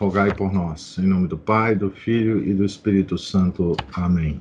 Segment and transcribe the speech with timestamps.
[0.00, 0.96] rogai por nós.
[0.96, 3.76] Em nome do Pai, do Filho e do Espírito Santo.
[3.92, 4.40] Amém.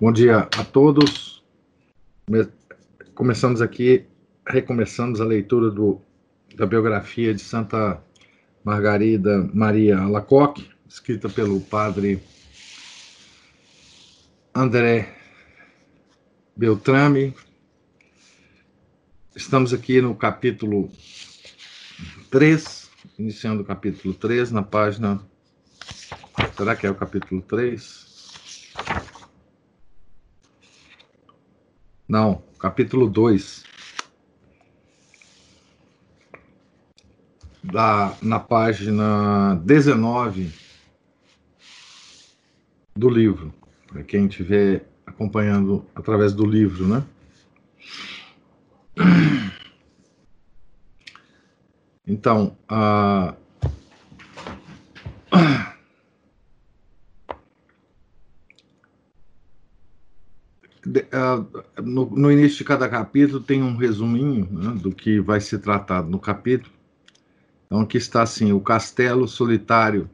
[0.00, 1.44] Bom dia a todos.
[3.14, 4.04] Começamos aqui,
[4.44, 6.00] recomeçamos a leitura do,
[6.56, 8.02] da biografia de Santa
[8.64, 12.20] Margarida Maria Alacoque, escrita pelo padre
[14.52, 15.14] André
[16.56, 17.32] Beltrame.
[19.36, 20.90] Estamos aqui no capítulo
[22.28, 22.85] 3
[23.18, 25.20] iniciando o capítulo 3, na página.
[26.56, 28.72] Será que é o capítulo 3?
[32.08, 33.64] Não, capítulo 2.
[37.64, 40.52] Da, na página 19
[42.96, 43.52] do livro,
[43.88, 47.04] para quem estiver acompanhando através do livro, né?
[52.06, 53.34] Então, a.
[61.82, 66.08] No, no, início de cada capítulo tem um resuminho né, do que vai ser tratado
[66.08, 66.72] no capítulo.
[67.66, 70.08] Então aqui está assim: o castelo solitário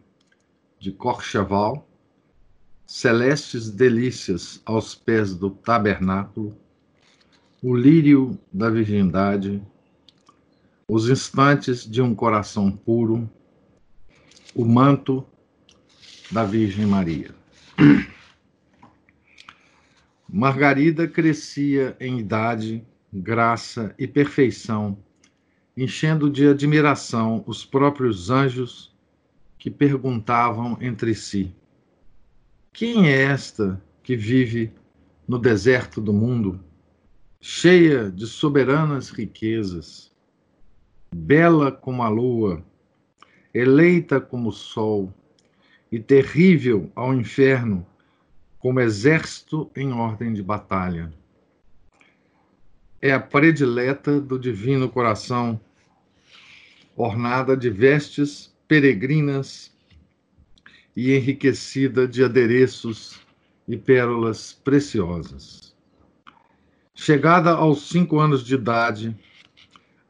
[0.79, 1.87] de Corcheval,
[2.87, 6.57] celestes delícias aos pés do tabernáculo,
[7.63, 9.63] o lírio da virgindade,
[10.95, 13.27] os instantes de um coração puro,
[14.55, 15.27] o manto
[16.31, 17.35] da Virgem Maria.
[20.29, 24.99] Margarida crescia em idade, graça e perfeição,
[25.75, 28.95] enchendo de admiração os próprios anjos
[29.59, 31.57] que perguntavam entre si:
[32.71, 34.71] Quem é esta que vive
[35.27, 36.63] no deserto do mundo,
[37.41, 40.12] cheia de soberanas riquezas?
[41.15, 42.65] Bela como a lua,
[43.53, 45.13] eleita como o sol,
[45.91, 47.87] e terrível ao inferno,
[48.59, 51.13] como exército em ordem de batalha.
[53.01, 55.61] É a predileta do divino coração,
[56.97, 59.71] ornada de vestes peregrinas
[60.97, 63.21] e enriquecida de adereços
[63.69, 65.75] e pérolas preciosas.
[66.95, 69.17] Chegada aos cinco anos de idade,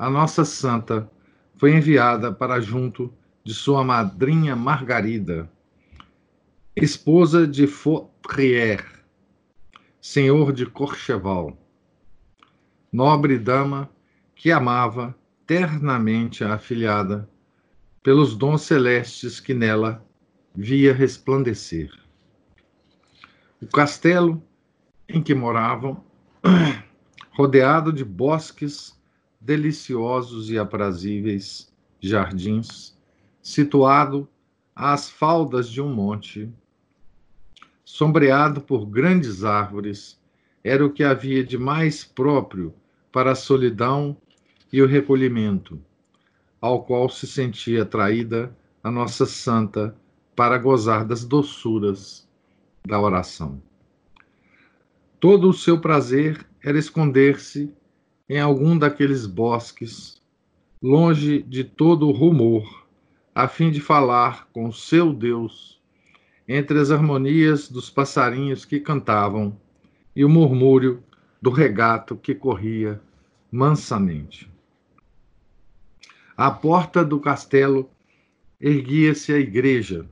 [0.02, 1.08] a nossa santa
[1.56, 3.14] foi enviada para junto
[3.44, 5.48] de sua madrinha Margarida,
[6.74, 8.84] esposa de Fautrier,
[10.00, 11.56] senhor de Corcheval,
[12.92, 13.88] nobre dama
[14.34, 17.30] que amava ternamente a afilhada
[18.02, 20.04] pelos dons celestes que nela
[20.52, 21.92] via resplandecer.
[23.60, 24.42] O castelo
[25.08, 26.02] em que moravam,
[27.30, 29.00] rodeado de bosques
[29.42, 32.96] deliciosos e aprazíveis jardins,
[33.42, 34.28] situado
[34.74, 36.48] às faldas de um monte,
[37.84, 40.20] sombreado por grandes árvores,
[40.62, 42.72] era o que havia de mais próprio
[43.10, 44.16] para a solidão
[44.72, 45.78] e o recolhimento,
[46.60, 49.94] ao qual se sentia atraída a nossa santa
[50.36, 52.28] para gozar das doçuras
[52.86, 53.60] da oração.
[55.18, 57.74] Todo o seu prazer era esconder-se
[58.32, 60.18] em algum daqueles bosques,
[60.82, 62.86] longe de todo o rumor,
[63.34, 65.78] a fim de falar com seu Deus,
[66.48, 69.54] entre as harmonias dos passarinhos que cantavam
[70.16, 71.04] e o murmúrio
[71.42, 72.98] do regato que corria
[73.50, 74.50] mansamente.
[76.34, 77.90] À porta do castelo
[78.58, 80.08] erguia-se a igreja,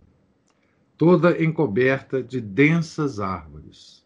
[0.99, 4.05] toda encoberta de densas árvores.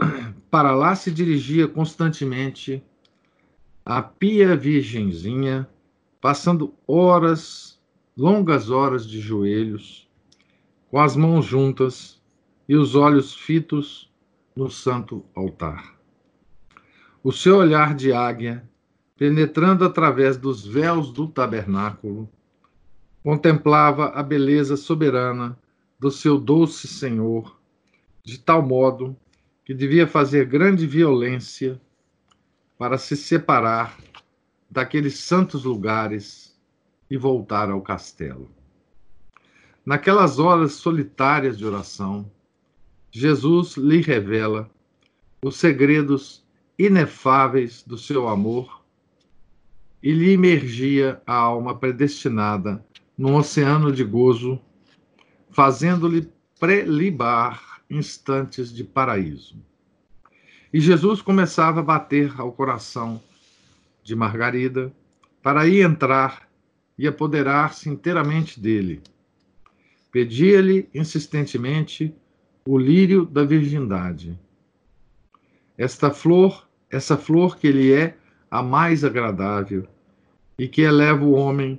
[0.50, 2.82] Para lá se dirigia constantemente
[3.86, 5.68] a pia virgenzinha,
[6.18, 7.78] passando horas,
[8.16, 10.08] longas horas de joelhos,
[10.90, 12.22] com as mãos juntas
[12.66, 14.10] e os olhos fitos
[14.56, 15.98] no santo altar.
[17.22, 18.66] O seu olhar de águia,
[19.18, 22.26] penetrando através dos véus do tabernáculo,
[23.22, 25.58] contemplava a beleza soberana
[26.00, 27.58] do seu doce Senhor,
[28.22, 29.14] de tal modo
[29.62, 31.78] que devia fazer grande violência
[32.78, 33.96] para se separar
[34.70, 36.58] daqueles santos lugares
[37.10, 38.50] e voltar ao castelo.
[39.86, 42.30] naquelas horas solitárias de oração,
[43.10, 44.70] Jesus lhe revela
[45.44, 46.42] os segredos
[46.78, 48.82] inefáveis do seu amor
[50.02, 52.84] e lhe imergia a alma predestinada
[53.16, 54.60] num oceano de gozo,
[55.50, 56.28] fazendo-lhe
[56.58, 59.56] prelibar instantes de paraíso.
[60.74, 63.22] E Jesus começava a bater ao coração
[64.02, 64.92] de Margarida
[65.40, 66.48] para aí entrar
[66.98, 69.00] e apoderar-se inteiramente dele.
[70.10, 72.12] Pedia-lhe insistentemente
[72.66, 74.36] o lírio da virgindade.
[75.78, 78.16] Esta flor, essa flor que lhe é
[78.50, 79.86] a mais agradável
[80.58, 81.78] e que eleva o homem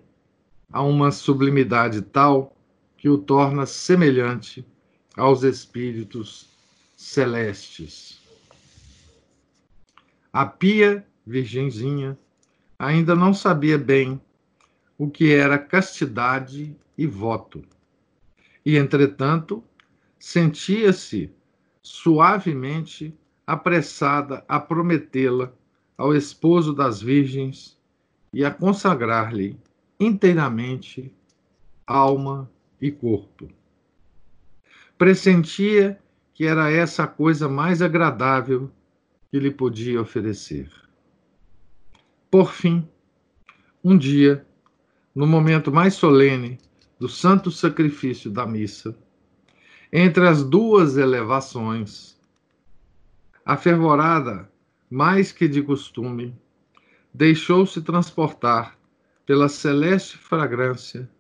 [0.72, 2.56] a uma sublimidade tal
[2.96, 4.66] que o torna semelhante
[5.18, 6.48] aos espíritos
[6.96, 8.24] celestes.
[10.36, 12.20] A pia virgenzinha
[12.78, 14.20] ainda não sabia bem
[14.98, 17.64] o que era castidade e voto.
[18.66, 19.64] E, entretanto,
[20.20, 21.32] sentia-se
[21.82, 23.18] suavemente
[23.48, 25.54] apressada a prometê-la
[25.98, 27.80] ao esposo das virgens
[28.34, 29.58] e a consagrar-lhe
[29.98, 31.14] inteiramente
[31.88, 33.48] alma e corpo.
[34.98, 35.98] Pressentia
[36.34, 38.70] que era essa a coisa mais agradável
[39.36, 40.72] que lhe podia oferecer.
[42.32, 42.88] Por fim,
[43.84, 44.48] um dia,
[45.14, 46.58] no momento mais solene
[46.98, 48.98] do santo sacrifício da missa,
[49.92, 52.18] entre as duas elevações,
[53.46, 54.50] a fervorada,
[54.90, 56.34] mais que de costume,
[57.14, 58.80] deixou-se transportar
[59.26, 61.12] pela celeste fragrância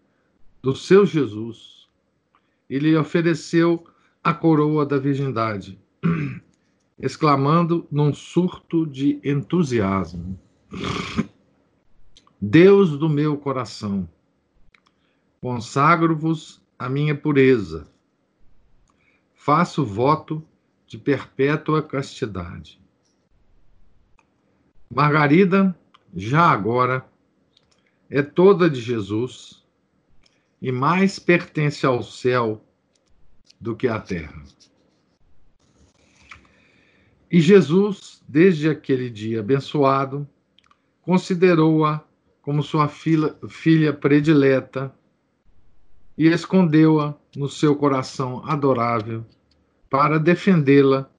[0.64, 1.90] do seu Jesus
[2.70, 3.86] e lhe ofereceu
[4.24, 5.78] a coroa da virgindade,
[6.98, 10.40] exclamando num surto de entusiasmo:
[12.40, 14.08] Deus do meu coração,
[15.42, 17.88] consagro-vos a minha pureza,
[19.34, 20.44] faço voto
[20.88, 22.82] de perpétua castidade.
[24.90, 25.78] Margarida,
[26.16, 27.06] já agora,
[28.10, 29.64] é toda de Jesus
[30.62, 32.64] e mais pertence ao céu
[33.60, 34.44] do que à terra.
[37.36, 40.26] E Jesus, desde aquele dia abençoado,
[41.02, 42.02] considerou-a
[42.42, 44.96] como sua filha, filha predileta
[46.18, 49.26] e escondeu-a no seu coração adorável
[49.90, 51.12] para defendê-la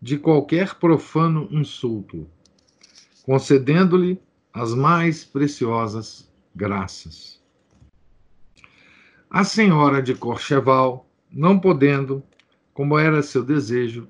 [0.00, 2.26] de qualquer profano insulto,
[3.24, 4.18] concedendo-lhe
[4.54, 7.42] as mais preciosas graças.
[9.28, 12.22] A senhora de Corcheval, não podendo,
[12.72, 14.08] como era seu desejo,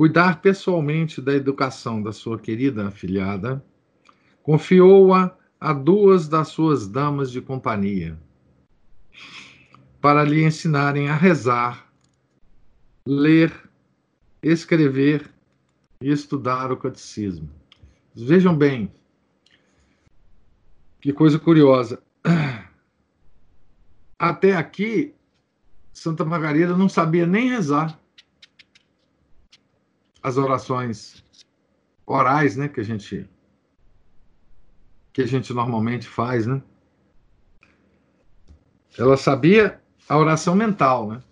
[0.00, 3.62] cuidar pessoalmente da educação da sua querida afilhada,
[4.42, 8.18] confiou-a a duas das suas damas de companhia,
[10.00, 11.92] para lhe ensinarem a rezar,
[13.06, 13.52] ler,
[14.42, 15.30] escrever
[16.00, 17.50] e estudar o catecismo.
[18.16, 18.90] Vejam bem,
[20.98, 22.02] que coisa curiosa.
[24.18, 25.14] Até aqui,
[25.92, 28.00] Santa Margarida não sabia nem rezar
[30.22, 31.24] as orações
[32.06, 33.28] orais, né, que a gente
[35.12, 36.62] que a gente normalmente faz, né?
[38.96, 41.22] Ela sabia a oração mental, né?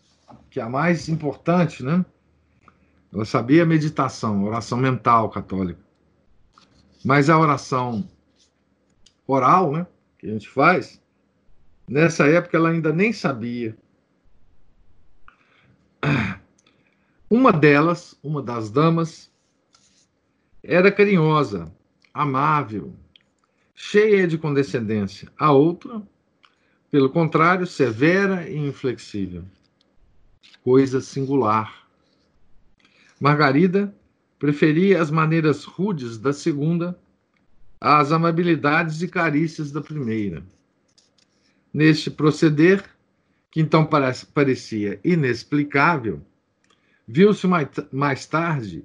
[0.51, 2.05] Que é a mais importante, né?
[3.13, 5.81] Ela sabia a meditação, a oração mental católica.
[7.05, 8.09] Mas a oração
[9.27, 9.87] oral, né?
[10.19, 11.01] Que a gente faz,
[11.87, 13.77] nessa época ela ainda nem sabia.
[17.31, 19.31] Uma delas, uma das damas,
[20.63, 21.71] era carinhosa,
[22.13, 22.95] amável,
[23.75, 25.31] cheia de condescendência.
[25.39, 26.03] A outra,
[26.91, 29.45] pelo contrário, severa e inflexível.
[30.65, 31.87] Coisa singular.
[33.21, 33.95] Margarida
[34.39, 36.99] preferia as maneiras rudes da segunda
[37.81, 40.43] às amabilidades e carícias da primeira.
[41.73, 42.85] Neste proceder,
[43.51, 46.23] que então parecia inexplicável,
[47.09, 47.47] viu-se
[47.91, 48.85] mais tarde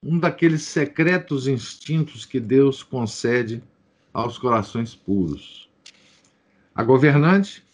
[0.00, 3.62] um daqueles secretos instintos que Deus concede
[4.12, 5.68] aos corações puros.
[6.74, 7.64] A governante,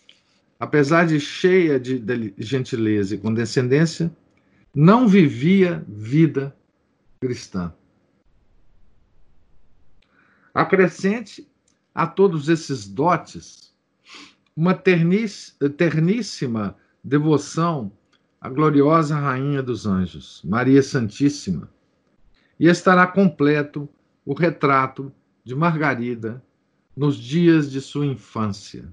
[0.58, 2.02] apesar de cheia de
[2.38, 4.10] gentileza e condescendência,
[4.74, 6.56] não vivia vida
[7.20, 7.74] cristã.
[10.54, 11.46] Acrescente
[11.94, 13.74] a todos esses dotes
[14.56, 17.92] uma terníssima devoção
[18.40, 21.68] à gloriosa Rainha dos Anjos, Maria Santíssima,
[22.58, 23.88] e estará completo
[24.24, 25.12] o retrato
[25.44, 26.42] de Margarida
[26.96, 28.90] nos dias de sua infância.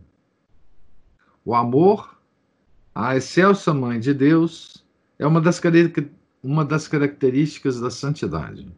[1.45, 2.19] O amor
[2.93, 4.85] A excelsa Mãe de Deus
[5.17, 5.61] é uma das,
[6.43, 8.69] uma das características da santidade.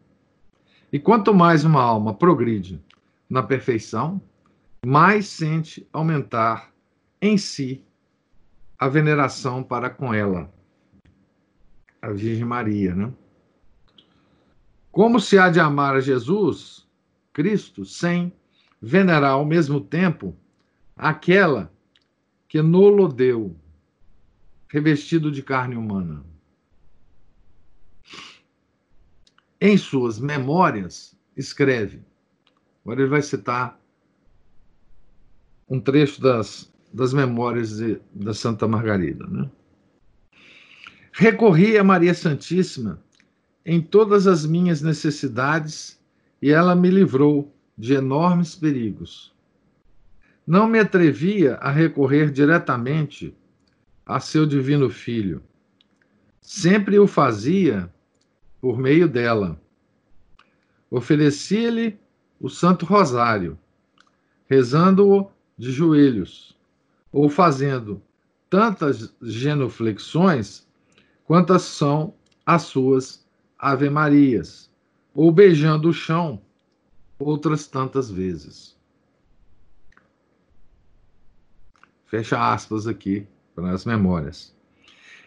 [0.92, 2.84] E quanto mais uma alma progride
[3.30, 4.22] na perfeição,
[4.86, 6.72] mais sente aumentar
[7.22, 7.84] em si
[8.78, 10.52] a veneração para com ela,
[12.02, 13.14] a Virgem Maria, né?
[14.92, 16.88] Como se há de amar a Jesus,
[17.32, 18.34] Cristo, sem
[18.82, 20.36] venerar ao mesmo tempo
[20.96, 21.72] aquela
[22.48, 23.56] que nolo deu,
[24.68, 26.24] revestido de carne humana.
[29.62, 32.02] Em suas memórias, escreve.
[32.84, 33.80] Agora ele vai citar
[35.70, 39.28] um trecho das, das memórias de, da Santa Margarida.
[39.28, 39.50] Né?
[41.22, 43.04] Recorri a Maria Santíssima
[43.66, 46.00] em todas as minhas necessidades
[46.42, 49.36] e ela me livrou de enormes perigos.
[50.48, 53.36] Não me atrevia a recorrer diretamente
[54.06, 55.44] a seu divino filho.
[56.40, 57.94] Sempre o fazia
[58.62, 59.62] por meio dela.
[60.90, 62.00] Oferecia-lhe
[62.40, 63.60] o Santo Rosário,
[64.50, 66.58] rezando-o de joelhos,
[67.12, 68.02] ou fazendo
[68.50, 70.69] tantas genuflexões
[71.30, 73.24] quantas são as suas
[73.60, 74.68] Ave Marias,
[75.14, 76.42] ou beijando o chão
[77.20, 78.76] outras tantas vezes.
[82.08, 84.56] Fecha aspas aqui para as memórias.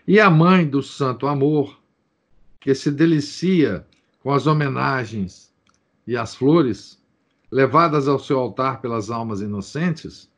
[0.04, 1.80] E a mãe do santo amor,
[2.59, 3.87] que se delicia
[4.18, 5.54] com as homenagens
[6.04, 7.00] e as flores
[7.49, 10.28] levadas ao seu altar pelas almas inocentes,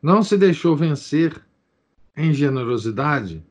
[0.00, 1.44] não se deixou vencer
[2.16, 3.44] em generosidade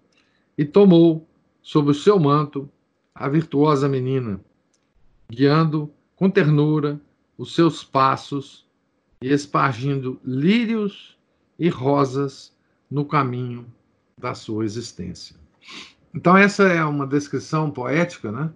[0.57, 1.28] e tomou
[1.69, 2.67] sob o seu manto
[3.13, 4.41] a virtuosa menina,
[5.29, 6.99] guiando com ternura
[7.37, 8.67] os seus passos
[9.21, 11.15] e espargindo lírios
[11.59, 12.51] e rosas
[12.89, 13.67] no caminho
[14.17, 15.35] da sua existência.
[16.11, 18.51] Então, essa é uma descrição poética, né?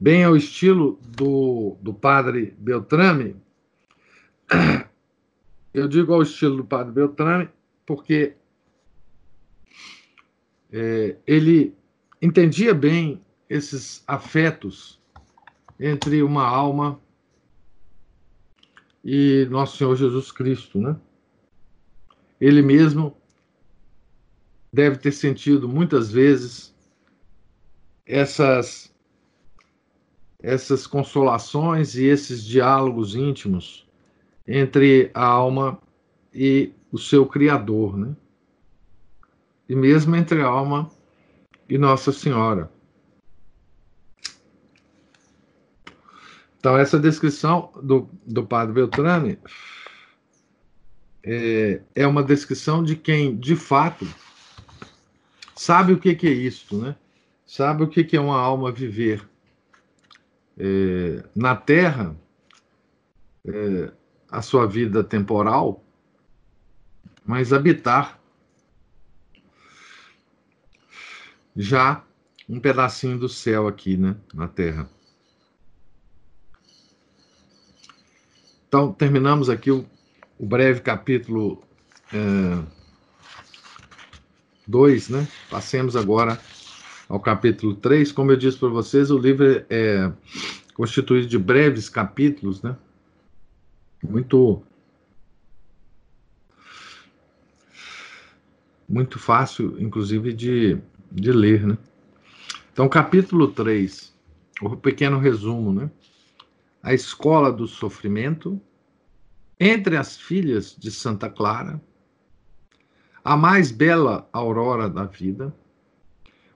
[0.00, 3.36] Bem ao estilo do, do padre Beltrame.
[5.72, 7.48] Eu digo ao estilo do padre Beltrame
[7.86, 8.34] porque
[10.76, 11.72] é, ele
[12.20, 15.00] entendia bem esses afetos
[15.78, 17.00] entre uma alma
[19.04, 20.96] e nosso Senhor Jesus Cristo, né?
[22.40, 23.16] Ele mesmo
[24.72, 26.74] deve ter sentido muitas vezes
[28.04, 28.92] essas
[30.42, 33.86] essas consolações e esses diálogos íntimos
[34.44, 35.80] entre a alma
[36.34, 38.16] e o seu criador, né?
[39.68, 40.90] E mesmo entre a alma
[41.68, 42.70] e Nossa Senhora.
[46.58, 49.38] Então, essa descrição do, do padre Beltrame
[51.22, 54.06] é, é uma descrição de quem, de fato,
[55.54, 56.96] sabe o que, que é isto, né?
[57.46, 59.28] Sabe o que, que é uma alma viver
[60.58, 62.16] é, na Terra,
[63.46, 63.92] é,
[64.30, 65.84] a sua vida temporal,
[67.24, 68.18] mas habitar
[71.56, 72.04] já
[72.48, 74.88] um pedacinho do céu aqui, né, na Terra.
[78.68, 79.86] Então, terminamos aqui o,
[80.38, 81.62] o breve capítulo
[84.66, 85.28] 2, é, né?
[85.48, 86.40] Passemos agora
[87.08, 88.10] ao capítulo 3.
[88.10, 90.12] Como eu disse para vocês, o livro é
[90.74, 92.76] constituído de breves capítulos, né?
[94.02, 94.60] Muito
[98.88, 100.78] muito fácil, inclusive, de,
[101.14, 101.78] de ler, né?
[102.72, 104.12] Então, capítulo 3,
[104.60, 105.90] o pequeno resumo, né?
[106.82, 108.60] A escola do sofrimento,
[109.58, 111.80] entre as filhas de Santa Clara,
[113.24, 115.54] a mais bela aurora da vida,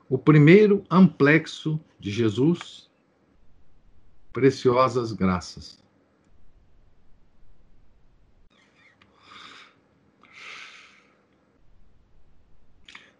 [0.09, 2.91] o primeiro amplexo de Jesus,
[4.33, 5.83] preciosas graças.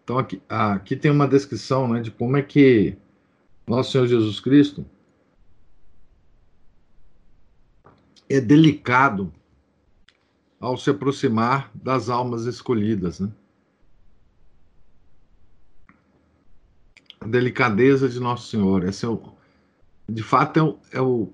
[0.09, 2.97] Então, aqui, aqui tem uma descrição né, de como é que
[3.67, 4.83] Nosso Senhor Jesus Cristo
[8.27, 9.31] é delicado
[10.59, 13.19] ao se aproximar das almas escolhidas.
[13.19, 13.29] Né?
[17.21, 18.85] A delicadeza de Nosso Senhor.
[18.85, 19.21] Esse é o,
[20.09, 21.31] de fato, é o, é o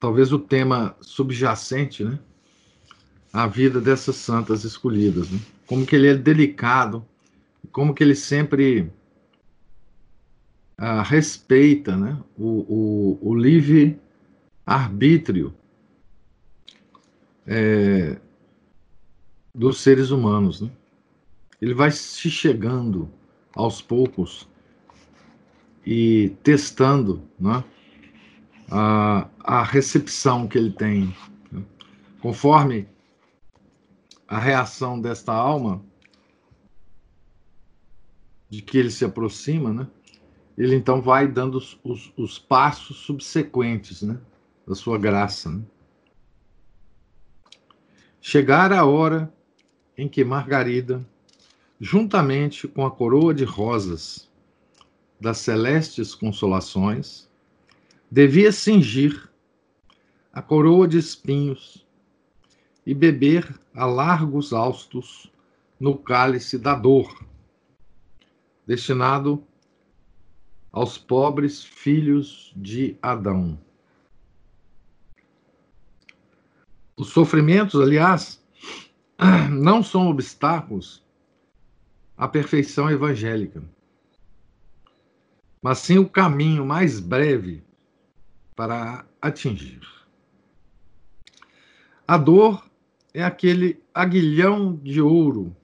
[0.00, 2.18] talvez o tema subjacente né?
[3.32, 5.30] à vida dessas santas escolhidas.
[5.30, 5.38] Né?
[5.68, 7.06] Como que ele é delicado
[7.72, 8.90] como que ele sempre
[10.76, 13.98] ah, respeita né, o, o, o livre
[14.66, 15.54] arbítrio
[17.46, 18.18] é,
[19.54, 20.60] dos seres humanos.
[20.60, 20.70] Né?
[21.60, 23.10] ele vai se chegando
[23.54, 24.48] aos poucos
[25.84, 27.64] e testando né,
[28.70, 31.14] a, a recepção que ele tem.
[32.20, 32.86] Conforme
[34.26, 35.82] a reação desta alma,
[38.48, 39.86] de que ele se aproxima, né,
[40.56, 44.18] ele então vai dando os, os, os passos subsequentes né,
[44.66, 45.50] da sua graça.
[45.50, 45.62] Né.
[48.20, 49.32] Chegar a hora
[49.96, 51.06] em que Margarida,
[51.80, 54.28] juntamente com a coroa de rosas
[55.20, 57.28] das celestes consolações,
[58.10, 59.28] devia cingir
[60.32, 61.86] a coroa de espinhos
[62.86, 65.32] e beber a largos austos
[65.78, 67.24] no cálice da dor,
[68.68, 69.42] destinado
[70.70, 73.58] aos pobres filhos de Adão.
[76.94, 78.44] Os sofrimentos, aliás,
[79.50, 81.02] não são obstáculos
[82.14, 83.64] à perfeição evangélica,
[85.62, 87.64] mas sim o caminho mais breve
[88.54, 89.80] para atingir.
[92.06, 92.68] A dor
[93.14, 95.56] é aquele aguilhão de ouro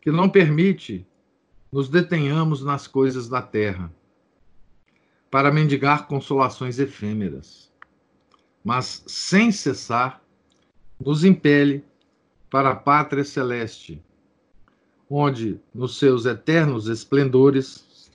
[0.00, 1.04] que não permite
[1.76, 3.92] nos detenhamos nas coisas da terra
[5.30, 7.70] para mendigar consolações efêmeras,
[8.64, 10.24] mas sem cessar
[10.98, 11.84] nos impele
[12.48, 14.02] para a pátria celeste,
[15.10, 18.10] onde, nos seus eternos esplendores,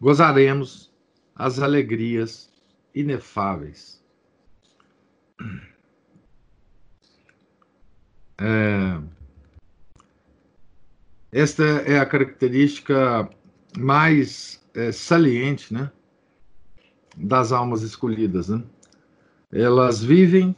[0.00, 0.92] gozaremos
[1.36, 2.50] as alegrias
[2.92, 4.02] inefáveis.
[8.44, 9.00] É,
[11.32, 13.28] esta é a característica
[13.78, 15.90] mais é, saliente né,
[17.16, 18.50] das almas escolhidas.
[18.50, 18.62] Né?
[19.50, 20.54] Elas vivem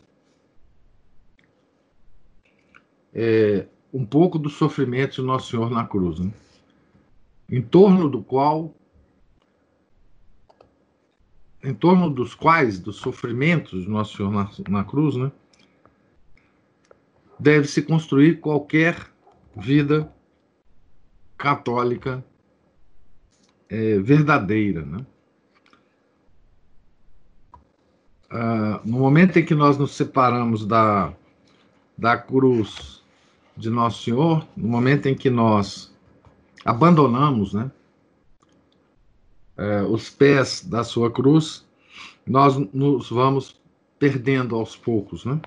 [3.14, 6.32] é, um pouco do sofrimento de Nosso Senhor na cruz, né?
[7.48, 8.74] em torno do qual,
[11.62, 15.30] em torno dos quais, dos sofrimentos de Nosso Senhor na, na cruz, né?
[17.38, 18.96] deve se construir qualquer
[19.56, 20.12] vida
[21.44, 22.24] católica
[23.68, 24.82] é, verdadeira.
[24.82, 25.04] Né?
[28.30, 31.12] Ah, no momento em que nós nos separamos da,
[31.98, 33.02] da cruz
[33.54, 35.94] de Nosso Senhor, no momento em que nós
[36.64, 37.70] abandonamos né,
[39.58, 41.62] é, os pés da sua cruz,
[42.26, 43.60] nós nos vamos
[43.98, 45.26] perdendo aos poucos.
[45.26, 45.38] Né?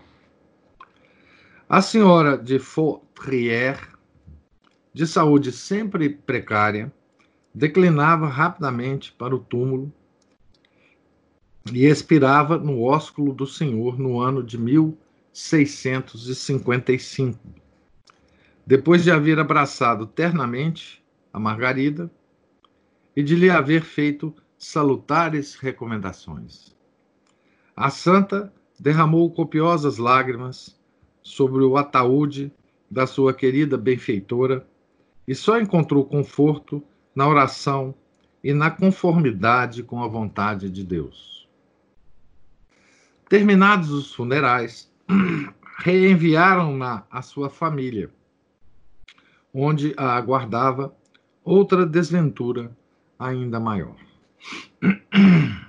[1.67, 3.96] A senhora de Fautrier,
[4.97, 6.91] de saúde sempre precária,
[7.53, 9.93] declinava rapidamente para o túmulo
[11.71, 17.37] e expirava no ósculo do Senhor no ano de 1655
[18.65, 22.09] depois de haver abraçado ternamente a Margarida
[23.15, 26.75] e de lhe haver feito salutares recomendações.
[27.75, 30.75] A santa derramou copiosas lágrimas
[31.21, 32.51] sobre o ataúde
[32.89, 34.67] da sua querida benfeitora
[35.27, 37.93] e só encontrou conforto na oração
[38.43, 41.47] e na conformidade com a vontade de Deus.
[43.27, 44.91] Terminados os funerais,
[45.79, 48.09] reenviaram-na à sua família
[49.59, 50.95] onde a aguardava
[51.43, 52.71] outra desventura
[53.17, 53.95] ainda maior.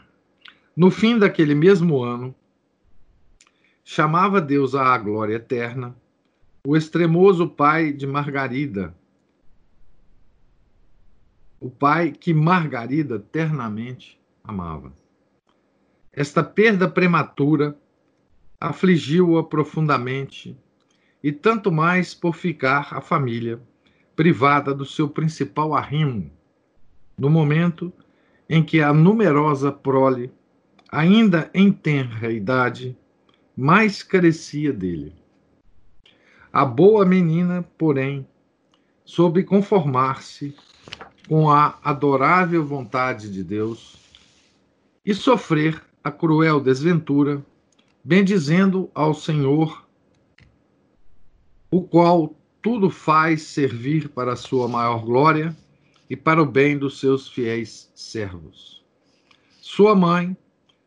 [0.77, 2.33] No fim daquele mesmo ano,
[3.85, 5.93] chamava Deus à glória eterna
[6.65, 8.95] o extremoso pai de Margarida,
[11.61, 14.93] o pai que Margarida ternamente amava.
[16.13, 17.77] Esta perda prematura
[18.61, 20.57] afligiu-a profundamente,
[21.23, 23.61] e tanto mais por ficar a família
[24.15, 26.31] privada do seu principal arrimo,
[27.17, 27.93] no momento
[28.49, 30.33] em que a numerosa prole,
[30.91, 32.97] ainda em tenra idade,
[33.57, 35.13] mais carecia dele.
[36.53, 38.27] A boa menina, porém,
[39.05, 40.57] soube conformar-se
[41.29, 43.97] com a adorável vontade de Deus
[45.05, 47.45] e sofrer a cruel desventura,
[48.03, 49.87] bendizendo ao Senhor,
[51.71, 55.55] o qual tudo faz servir para a sua maior glória
[56.09, 58.83] e para o bem dos seus fiéis servos.
[59.61, 60.35] Sua mãe,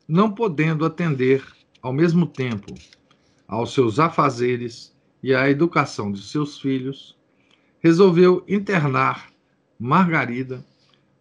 [0.07, 1.45] não podendo atender
[1.83, 2.73] ao mesmo tempo
[3.47, 7.15] aos seus afazeres e à educação de seus filhos,
[7.79, 9.30] resolveu internar
[9.81, 10.63] Margarida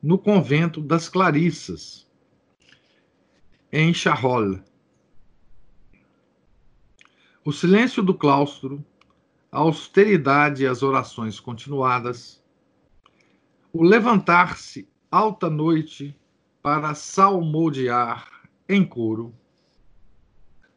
[0.02, 2.06] no convento das Clarissas,
[3.72, 4.60] em Charolles.
[7.42, 8.84] O silêncio do claustro
[9.50, 12.40] a austeridade e as orações continuadas,
[13.72, 16.14] o levantar-se alta noite
[16.62, 18.28] para salmodiar
[18.68, 19.34] em coro,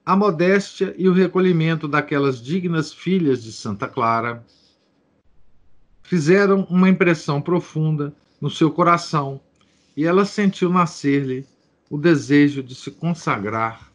[0.05, 4.45] a modéstia e o recolhimento daquelas dignas filhas de Santa Clara
[6.03, 9.41] fizeram uma impressão profunda no seu coração
[9.95, 11.47] e ela sentiu nascer-lhe
[11.89, 13.91] o desejo de se consagrar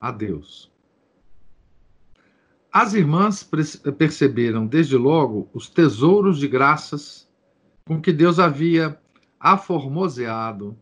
[0.00, 0.70] a Deus.
[2.72, 3.48] As irmãs
[3.98, 7.28] perceberam desde logo os tesouros de graças
[7.84, 8.98] com que Deus havia
[9.38, 10.76] aformoseado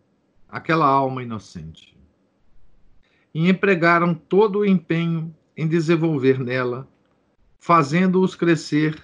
[0.48, 1.96] aquela alma inocente.
[3.34, 6.88] E empregaram todo o empenho em desenvolver nela,
[7.58, 9.02] fazendo-os crescer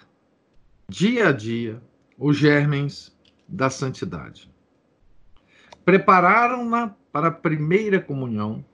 [0.89, 1.83] dia a dia
[2.17, 3.13] os germens
[3.49, 4.49] da santidade.
[5.85, 8.65] Prepararam-na para a primeira comunhão,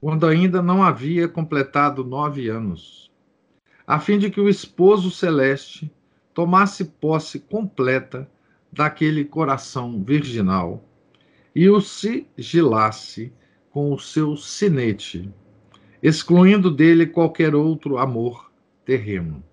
[0.00, 3.10] quando ainda não havia completado nove anos,
[3.84, 5.92] a fim de que o esposo celeste
[6.32, 8.30] tomasse posse completa
[8.72, 10.84] daquele coração virginal
[11.54, 13.32] e o sigilasse
[13.70, 15.28] com o seu sinete,
[16.00, 18.52] excluindo dele qualquer outro amor
[18.84, 19.49] terreno.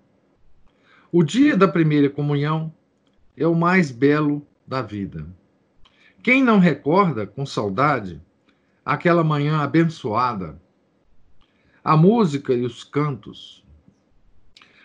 [1.10, 2.70] O dia da primeira comunhão
[3.34, 5.26] é o mais belo da vida.
[6.22, 8.20] Quem não recorda com saudade
[8.84, 10.60] aquela manhã abençoada,
[11.82, 13.64] a música e os cantos,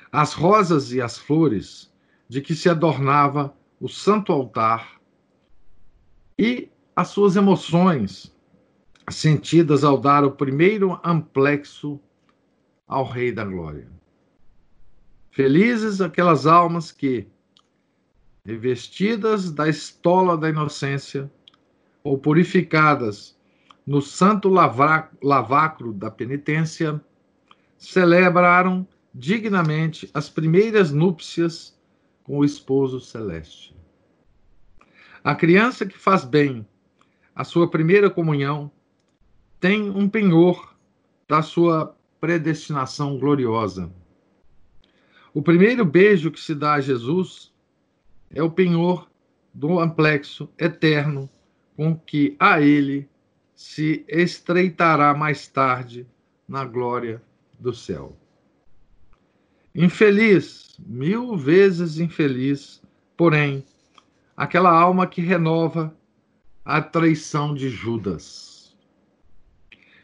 [0.09, 1.93] as rosas e as flores
[2.29, 5.01] de que se adornava o santo altar
[6.39, 8.33] e as suas emoções
[9.09, 11.99] sentidas ao dar o primeiro amplexo
[12.87, 13.92] ao Rei da Glória.
[15.33, 17.27] Felizes aquelas almas que,
[18.45, 21.31] revestidas da estola da inocência,
[22.03, 23.35] ou purificadas
[23.83, 27.03] no santo lavacro da penitência,
[27.79, 31.75] celebraram dignamente as primeiras núpcias
[32.23, 33.75] com o esposo celeste.
[35.23, 36.63] A criança que faz bem
[37.35, 38.69] a sua primeira comunhão
[39.59, 40.75] tem um penhor
[41.27, 43.91] da sua predestinação gloriosa.
[45.33, 47.51] O primeiro beijo que se dá a Jesus
[48.29, 49.09] é o penhor
[49.51, 51.27] do amplexo eterno
[51.75, 53.09] com que a ele
[53.55, 56.05] se estreitará mais tarde
[56.47, 57.19] na glória
[57.59, 58.15] do céu.
[59.73, 62.79] Infeliz, mil vezes infeliz,
[63.17, 63.65] porém,
[64.37, 65.95] aquela alma que renova
[66.63, 68.75] a traição de Judas.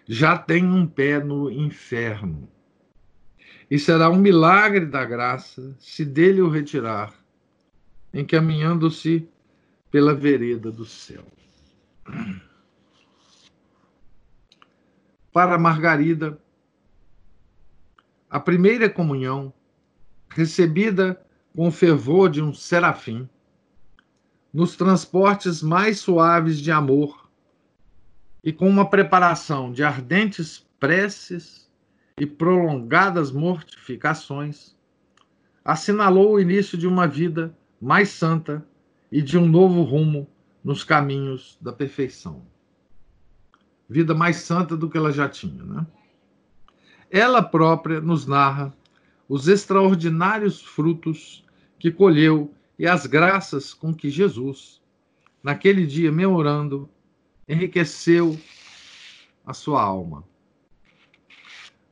[0.08, 2.50] Já tem um pé no inferno
[3.70, 7.14] e será um milagre da graça se dele o retirar,
[8.14, 9.30] encaminhando-se
[9.92, 11.26] pela vereda do céu.
[15.32, 16.42] Para Margarida,
[18.30, 19.54] a primeira comunhão,
[20.30, 21.22] recebida
[21.56, 23.30] com o fervor de um serafim,
[24.52, 27.30] nos transportes mais suaves de amor
[28.44, 31.69] e com uma preparação de ardentes preces
[32.20, 34.76] e prolongadas mortificações,
[35.64, 38.66] assinalou o início de uma vida mais santa
[39.10, 40.28] e de um novo rumo
[40.62, 42.46] nos caminhos da perfeição.
[43.90, 45.88] Vida mais santa do que ela já tinha, né?
[47.10, 48.76] Ela própria nos narra
[49.28, 51.46] os extraordinários frutos
[51.80, 54.82] que colheu e as graças com que Jesus,
[55.42, 56.88] naquele dia memorando,
[57.48, 58.38] enriqueceu
[59.46, 60.29] a sua alma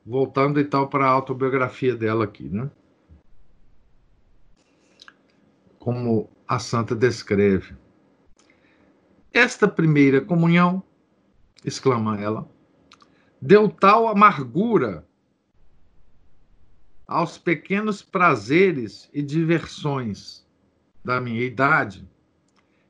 [0.08, 2.72] voltando então para a autobiografia dela aqui, né?
[5.78, 7.76] Como a santa descreve.
[9.34, 10.82] Esta primeira comunhão,
[11.64, 12.50] exclama ela,
[13.42, 15.06] deu tal amargura
[17.06, 20.48] aos pequenos prazeres e diversões
[21.04, 22.08] da minha idade,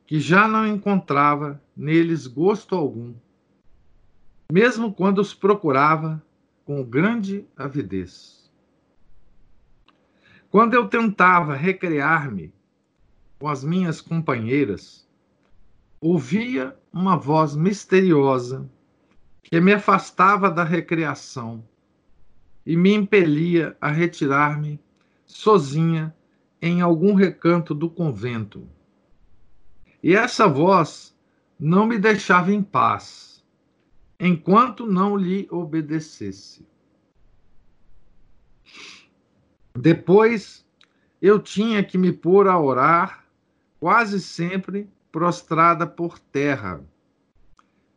[0.06, 3.16] que já não encontrava neles gosto algum,
[4.52, 6.24] mesmo quando os procurava
[6.68, 8.52] com grande avidez.
[10.50, 12.54] Quando eu tentava recrear-me
[13.40, 15.08] com as minhas companheiras,
[16.02, 18.70] ouvia uma voz misteriosa
[19.42, 21.64] que me afastava da recreação
[22.66, 24.78] e me impelia a retirar-me
[25.26, 26.14] sozinha
[26.62, 28.68] em algum recanto do convento.
[30.04, 31.18] E essa voz
[31.58, 33.37] não me deixava em paz
[34.20, 36.66] enquanto não lhe obedecesse.
[39.76, 40.66] Depois
[41.22, 43.26] eu tinha que me pôr a orar,
[43.80, 46.84] quase sempre prostrada por terra,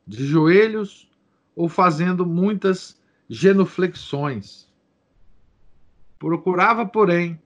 [0.07, 1.11] de joelhos
[1.57, 4.69] ou fazendo muitas genuflexões.
[6.19, 7.41] Procurava, porém,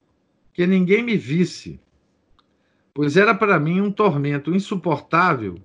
[0.52, 1.80] que ninguém me visse,
[2.92, 5.60] pois era para mim um tormento insuportável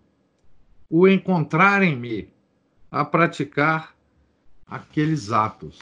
[0.90, 2.34] o encontrarem-me
[2.92, 3.96] a praticar
[4.68, 5.80] aqueles atos.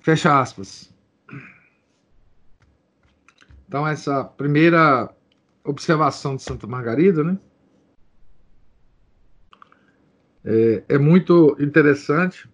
[0.00, 0.92] Fecha aspas.
[3.66, 5.14] Então, essa primeira
[5.62, 7.38] observação de Santa Margarida, né?
[10.44, 12.48] É, é muito interessante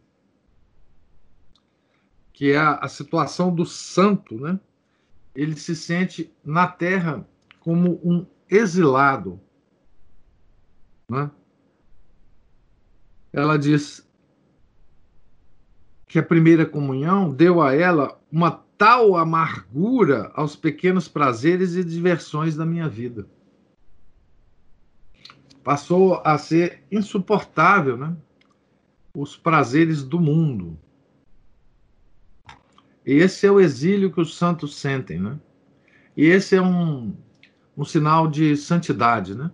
[2.33, 4.59] que é a, a situação do santo, né?
[5.35, 7.25] Ele se sente na terra
[7.61, 9.41] como um exilado,
[11.09, 11.31] né?
[13.35, 14.09] Ela diz
[16.07, 22.55] que a primeira comunhão deu a ela uma tal amargura aos pequenos prazeres e diversões
[22.55, 23.27] da minha vida.
[25.65, 28.17] Passou a ser insuportável, né?
[29.13, 30.79] Os prazeres do mundo.
[33.05, 35.41] Esse é o exílio que os santos sentem, né?
[36.17, 37.17] E esse é um,
[37.77, 39.51] um sinal de santidade, né?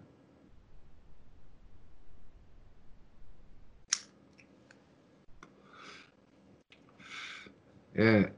[7.94, 8.33] É,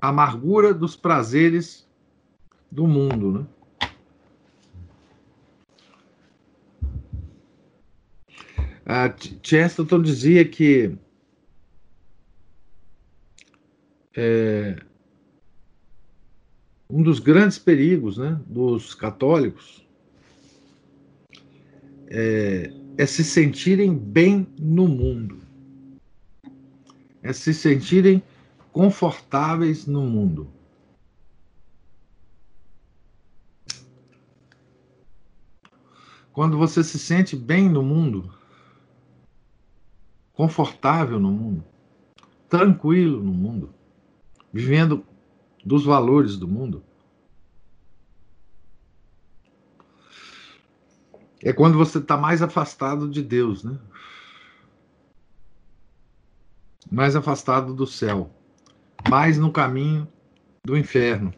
[0.00, 1.86] amargura dos prazeres
[2.70, 3.46] do mundo, né?
[8.86, 10.92] A Chesterton dizia que
[14.16, 14.76] é,
[16.88, 19.86] um dos grandes perigos né, dos católicos
[22.08, 25.38] é, é se sentirem bem no mundo,
[27.22, 28.20] é se sentirem
[28.72, 30.50] confortáveis no mundo.
[36.32, 38.32] Quando você se sente bem no mundo,
[40.32, 41.64] confortável no mundo,
[42.48, 43.74] tranquilo no mundo,
[44.52, 45.04] vivendo
[45.64, 46.84] dos valores do mundo,
[51.42, 53.78] é quando você está mais afastado de Deus, né?
[56.90, 58.39] Mais afastado do céu
[59.08, 60.06] mais no caminho
[60.64, 61.32] do inferno.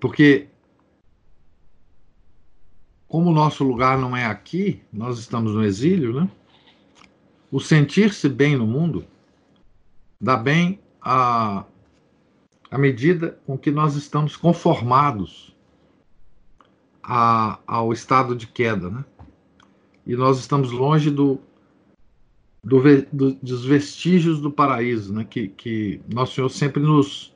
[0.00, 0.48] Porque,
[3.08, 6.30] como o nosso lugar não é aqui, nós estamos no exílio, né?
[7.50, 9.06] O sentir-se bem no mundo
[10.20, 11.64] dá bem à,
[12.72, 15.54] medida com que nós estamos conformados
[17.02, 19.04] a, ao estado de queda, né?
[20.06, 21.40] E nós estamos longe do,
[22.66, 25.24] do, do, dos vestígios do paraíso, né?
[25.24, 27.32] que, que Nosso Senhor sempre nos,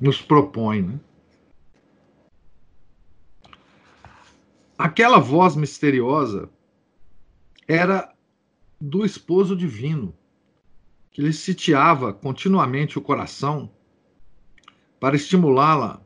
[0.00, 0.82] nos propõe.
[0.82, 1.00] Né?
[4.76, 6.50] Aquela voz misteriosa
[7.68, 8.12] era
[8.80, 10.12] do esposo divino,
[11.12, 13.70] que lhe sitiava continuamente o coração
[14.98, 16.02] para estimulá-la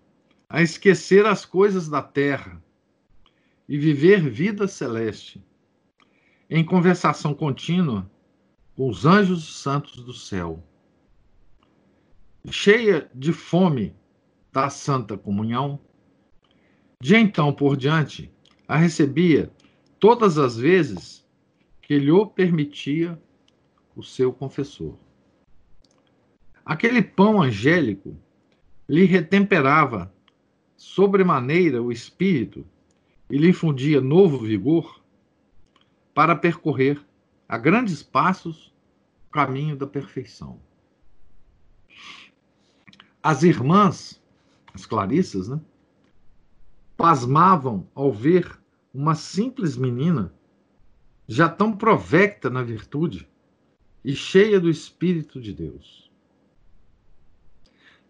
[0.47, 2.63] a esquecer as coisas da terra
[3.67, 5.43] e viver vida celeste
[6.49, 8.11] em conversação contínua
[8.77, 10.63] com os anjos santos do céu.
[12.51, 13.95] Cheia de fome
[14.53, 15.81] da santa comunhão,
[17.01, 18.31] de então por diante
[18.69, 19.51] a recebia
[19.99, 21.27] todas as vezes
[21.81, 23.21] que lhe permitia
[23.97, 24.99] o seu confessor.
[26.65, 28.17] Aquele pão angélico
[28.89, 30.13] lhe retemperava
[30.77, 32.67] sobremaneira o espírito
[33.31, 35.04] e lhe infundia novo vigor
[36.15, 37.05] para percorrer
[37.49, 38.73] a grandes passos
[39.29, 40.61] o caminho da perfeição.
[43.23, 44.23] As irmãs,
[44.73, 45.61] as Clarissas, né,
[46.97, 48.59] pasmavam ao ver
[48.93, 50.33] uma simples menina,
[51.27, 53.29] já tão provecta na virtude
[54.05, 56.11] e cheia do Espírito de Deus.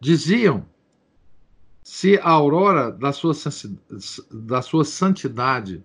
[0.00, 0.68] Diziam
[1.82, 3.32] se a aurora da sua,
[4.30, 5.84] da sua santidade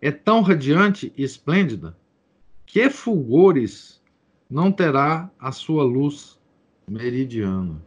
[0.00, 1.96] é tão radiante e esplêndida
[2.64, 4.02] que fulgores
[4.48, 6.38] não terá a sua luz
[6.86, 7.82] meridiana.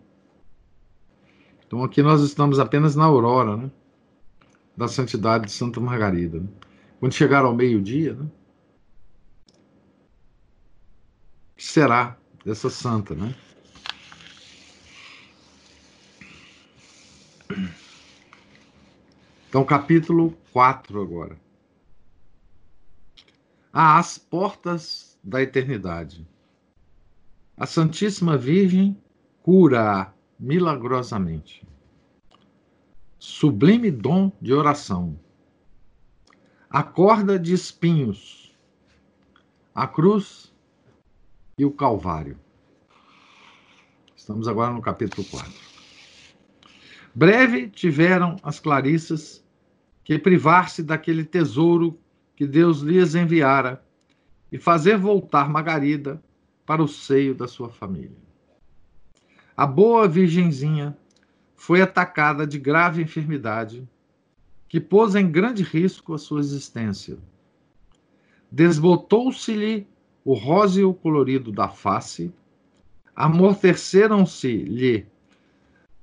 [1.66, 3.72] Então aqui nós estamos apenas na aurora, né?
[4.76, 6.40] Da santidade de Santa Margarida.
[6.40, 6.48] Né?
[7.00, 8.28] Quando chegar ao meio-dia, né?
[11.58, 13.36] será dessa santa, né?
[19.50, 21.49] Então, capítulo 4 agora
[23.72, 26.28] às portas da eternidade.
[27.56, 28.98] A Santíssima Virgem
[29.44, 31.68] cura milagrosamente.
[33.18, 35.20] Sublime dom de oração.
[36.70, 38.56] A corda de espinhos.
[39.76, 40.54] A cruz
[41.58, 42.40] e o Calvário.
[44.16, 45.52] Estamos agora no capítulo 4.
[47.14, 49.44] Breve tiveram as Clarissas
[50.04, 52.00] que privar-se daquele tesouro
[52.40, 53.84] que Deus lhes enviara
[54.50, 56.24] e fazer voltar Margarida
[56.66, 58.16] para o seio da sua família.
[59.58, 60.98] A boa virgenzinha
[61.54, 63.86] foi atacada de grave enfermidade
[64.70, 67.18] que pôs em grande risco a sua existência.
[68.50, 69.86] Desbotou-se-lhe
[70.24, 72.34] o róseo colorido da face,
[73.14, 75.06] amorteceram-se-lhe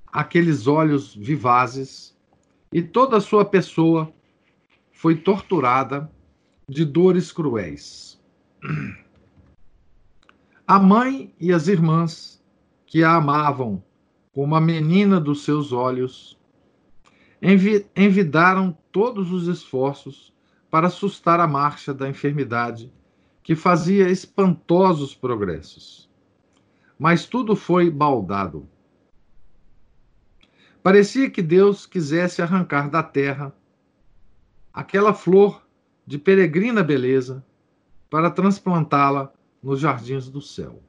[0.06, 2.14] aqueles olhos vivazes,
[2.70, 4.12] e toda a sua pessoa
[4.92, 6.14] foi torturada
[6.68, 8.20] de dores cruéis.
[10.66, 12.44] A mãe e as irmãs,
[12.84, 13.82] que a amavam
[14.32, 16.38] como a menina dos seus olhos,
[17.40, 20.34] envi envidaram todos os esforços
[20.68, 22.92] para assustar a marcha da enfermidade,
[23.42, 26.10] que fazia espantosos progressos.
[26.98, 28.68] Mas tudo foi baldado.
[30.82, 33.54] Parecia que Deus quisesse arrancar da terra
[34.72, 35.65] aquela flor
[36.06, 37.44] de peregrina beleza
[38.08, 40.80] para transplantá-la nos jardins do céu.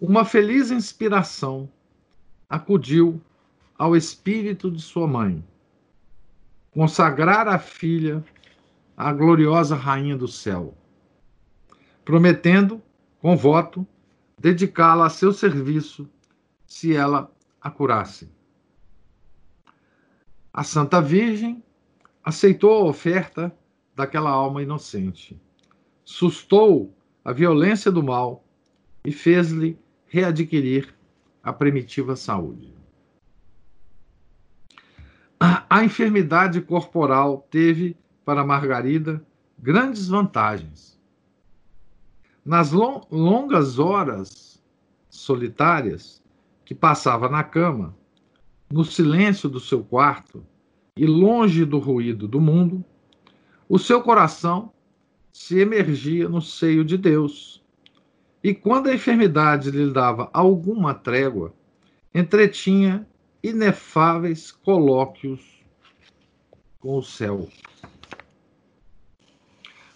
[0.00, 1.70] Uma feliz inspiração
[2.48, 3.20] acudiu
[3.78, 5.44] ao espírito de sua mãe,
[6.70, 8.24] consagrar a filha
[8.96, 10.74] à gloriosa rainha do céu,
[12.04, 12.82] prometendo,
[13.20, 13.86] com voto,
[14.38, 16.08] dedicá-la a seu serviço
[16.66, 18.30] se ela a curasse.
[20.52, 21.62] A Santa Virgem
[22.26, 23.56] aceitou a oferta
[23.94, 25.40] daquela alma inocente,
[26.04, 26.92] sustou
[27.24, 28.44] a violência do mal
[29.04, 30.92] e fez-lhe readquirir
[31.40, 32.74] a primitiva saúde.
[35.38, 39.24] A enfermidade corporal teve para Margarida
[39.56, 40.98] grandes vantagens.
[42.44, 44.60] Nas longas horas
[45.08, 46.20] solitárias
[46.64, 47.96] que passava na cama,
[48.68, 50.44] no silêncio do seu quarto
[50.96, 52.84] e longe do ruído do mundo,
[53.68, 54.72] o seu coração
[55.32, 57.62] se emergia no seio de Deus.
[58.42, 61.52] E quando a enfermidade lhe dava alguma trégua,
[62.14, 63.06] entretinha
[63.42, 65.40] inefáveis colóquios
[66.80, 67.48] com o céu.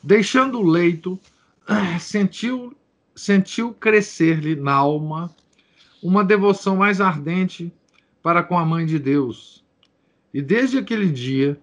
[0.02, 1.18] Deixando o leito,
[1.98, 2.76] sentiu,
[3.14, 5.34] sentiu crescer-lhe na alma
[6.02, 7.72] uma devoção mais ardente
[8.22, 9.64] para com a Mãe de Deus.
[10.32, 11.60] E desde aquele dia,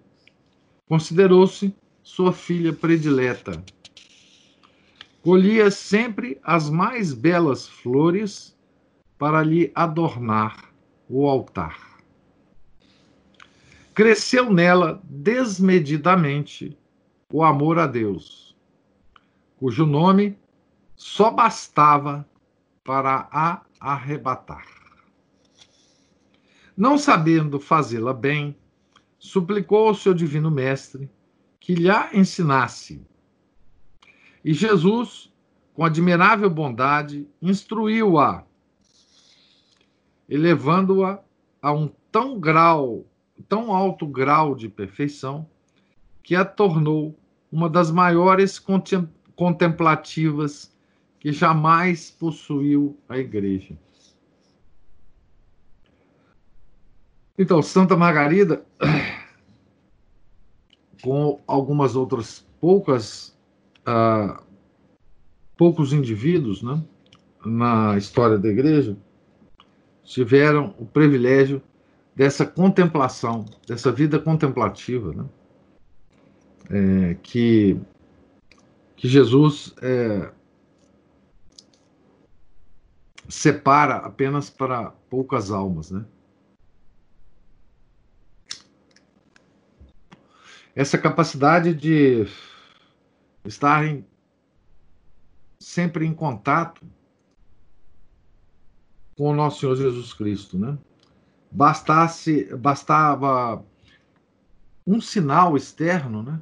[0.86, 3.62] considerou-se sua filha predileta.
[5.22, 8.56] Colhia sempre as mais belas flores
[9.18, 10.72] para lhe adornar
[11.08, 11.98] o altar.
[13.94, 16.78] Cresceu nela desmedidamente
[17.32, 18.56] o amor a Deus,
[19.58, 20.38] cujo nome
[20.94, 22.26] só bastava
[22.84, 24.77] para a arrebatar.
[26.78, 28.56] Não sabendo fazê-la bem,
[29.18, 31.10] suplicou ao seu divino mestre
[31.58, 33.04] que lhe ensinasse.
[34.44, 35.28] E Jesus,
[35.74, 38.44] com admirável bondade, instruiu-a
[40.28, 41.20] elevando-a
[41.60, 43.04] a um tão grau,
[43.48, 45.48] tão alto grau de perfeição,
[46.22, 47.18] que a tornou
[47.50, 48.64] uma das maiores
[49.34, 50.72] contemplativas
[51.18, 53.76] que jamais possuiu a igreja.
[57.38, 58.64] Então, Santa Margarida,
[61.00, 63.38] com algumas outras poucas,
[63.86, 64.42] uh,
[65.56, 66.82] poucos indivíduos né,
[67.46, 68.96] na história da igreja,
[70.02, 71.62] tiveram o privilégio
[72.16, 75.24] dessa contemplação, dessa vida contemplativa, né?
[76.70, 77.80] É, que,
[78.94, 80.30] que Jesus é,
[83.28, 86.04] separa apenas para poucas almas, né?
[90.78, 92.24] Essa capacidade de
[93.44, 94.06] estarem
[95.58, 96.86] sempre em contato
[99.16, 100.78] com o nosso Senhor Jesus Cristo, né?
[101.50, 103.66] Bastasse, bastava
[104.86, 106.40] um sinal externo, né?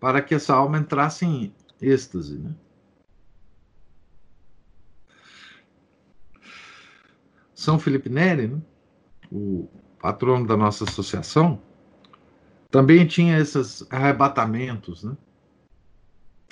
[0.00, 2.54] Para que essa alma entrasse em êxtase, né?
[7.54, 8.62] São Felipe Neri, né?
[9.30, 9.68] o
[10.00, 11.60] patrono da nossa associação,
[12.74, 15.16] também tinha esses arrebatamentos, né?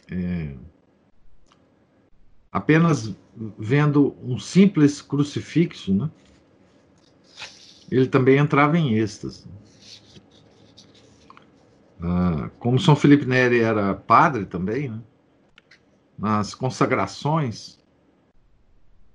[0.09, 0.55] É,
[2.53, 3.13] apenas
[3.59, 6.09] vendo um simples crucifixo, né?
[7.91, 9.49] ele também entrava em êxtase.
[12.01, 15.03] Ah, como São Felipe Neri era padre também, né?
[16.17, 17.81] nas consagrações,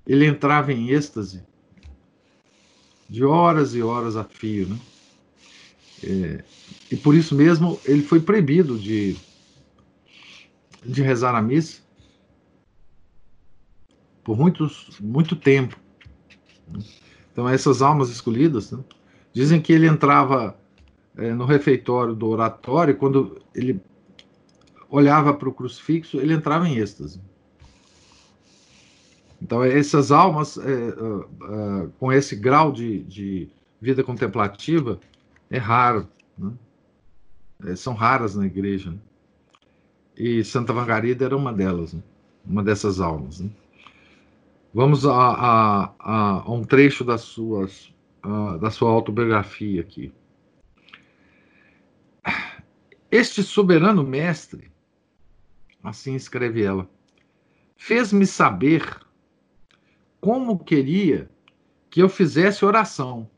[0.06, 1.42] ele entrava em êxtase
[3.08, 4.80] de horas e horas a fio, né?
[6.04, 6.44] É,
[6.92, 9.16] e por isso mesmo ele foi proibido de,
[10.86, 11.82] de rezar a missa
[14.24, 15.78] por muitos, muito tempo.
[17.32, 18.84] Então, essas almas escolhidas né,
[19.32, 20.58] dizem que ele entrava
[21.16, 23.82] é, no refeitório do oratório, quando ele
[24.90, 27.22] olhava para o crucifixo, ele entrava em êxtase.
[29.42, 35.00] Então, essas almas, é, uh, uh, com esse grau de, de, vida contemplativa,
[35.50, 36.08] é raro.
[36.38, 36.52] Né?
[37.66, 38.92] É, são raras na igreja.
[38.92, 39.00] Né?
[40.16, 42.02] E Santa Margarida era uma delas, né?
[42.46, 43.40] uma dessas almas.
[43.40, 43.50] Né?
[44.74, 47.94] Vamos a, a, a, um trecho das suas,
[48.60, 50.14] da sua autobiografia aqui.
[53.10, 54.70] Este soberano mestre,
[55.82, 56.90] assim escreve ela,
[57.78, 59.00] fez-me saber
[60.20, 61.30] como queria
[61.90, 63.30] que eu fizesse oração.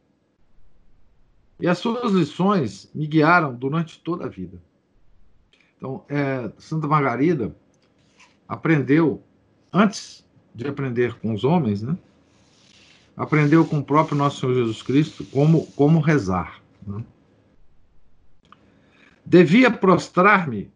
[1.60, 4.62] E as suas lições me guiaram durante toda a vida.
[5.78, 7.56] Então, é, Santa Margarida
[8.48, 9.22] aprendeu,
[9.72, 11.98] antes de aprender com os homens, né?
[13.16, 16.62] aprendeu com o próprio nosso Senhor Jesus Cristo como, como rezar.
[16.88, 17.04] Né?
[19.26, 20.72] Devia prostrar-me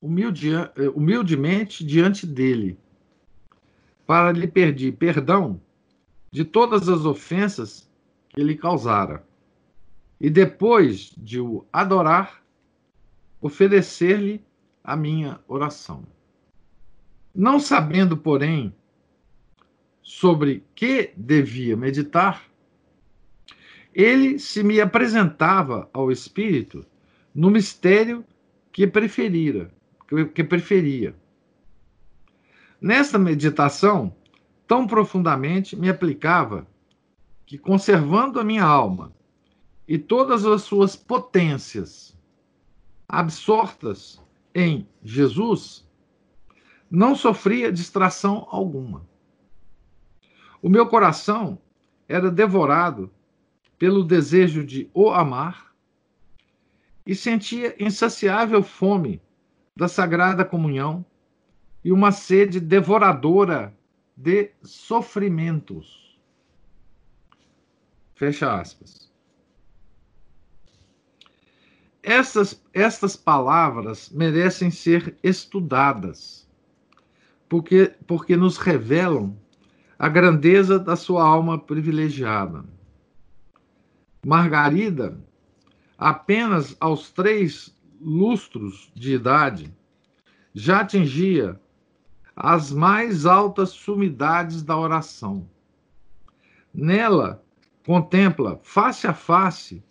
[0.00, 0.50] humilde,
[0.94, 2.78] humildemente diante dele,
[4.06, 5.60] para lhe pedir perdão
[6.30, 7.88] de todas as ofensas
[8.30, 9.24] que lhe causara.
[10.24, 12.42] E depois de o adorar,
[13.42, 14.42] oferecer-lhe
[14.82, 16.02] a minha oração.
[17.34, 18.74] Não sabendo, porém,
[20.02, 22.42] sobre que devia meditar,
[23.92, 26.86] ele se me apresentava ao Espírito
[27.34, 28.24] no mistério
[28.72, 29.70] que preferira,
[30.34, 31.14] que preferia.
[32.80, 34.16] Nesta meditação,
[34.66, 36.66] tão profundamente me aplicava
[37.44, 39.13] que, conservando a minha alma
[39.86, 42.16] e todas as suas potências
[43.08, 44.20] absortas
[44.54, 45.86] em Jesus,
[46.90, 49.06] não sofria distração alguma.
[50.62, 51.58] O meu coração
[52.08, 53.10] era devorado
[53.78, 55.74] pelo desejo de o amar
[57.06, 59.20] e sentia insaciável fome
[59.76, 61.04] da sagrada comunhão
[61.84, 63.76] e uma sede devoradora
[64.16, 66.18] de sofrimentos.
[68.14, 69.12] Fecha aspas.
[72.06, 76.46] Essas, estas palavras merecem ser estudadas,
[77.48, 79.34] porque, porque nos revelam
[79.98, 82.62] a grandeza da sua alma privilegiada.
[84.26, 85.18] Margarida,
[85.96, 89.74] apenas aos três lustros de idade,
[90.52, 91.58] já atingia
[92.36, 95.48] as mais altas sumidades da oração.
[96.72, 97.42] Nela,
[97.86, 99.82] contempla face a face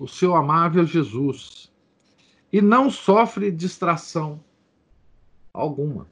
[0.00, 1.70] o seu amável Jesus
[2.50, 4.42] e não sofre distração
[5.52, 6.06] alguma.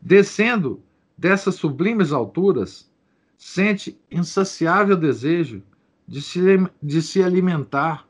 [0.00, 0.82] Descendo
[1.16, 2.92] dessas sublimes alturas,
[3.36, 5.62] sente insaciável desejo
[6.06, 6.40] de se,
[6.82, 8.06] de se alimentar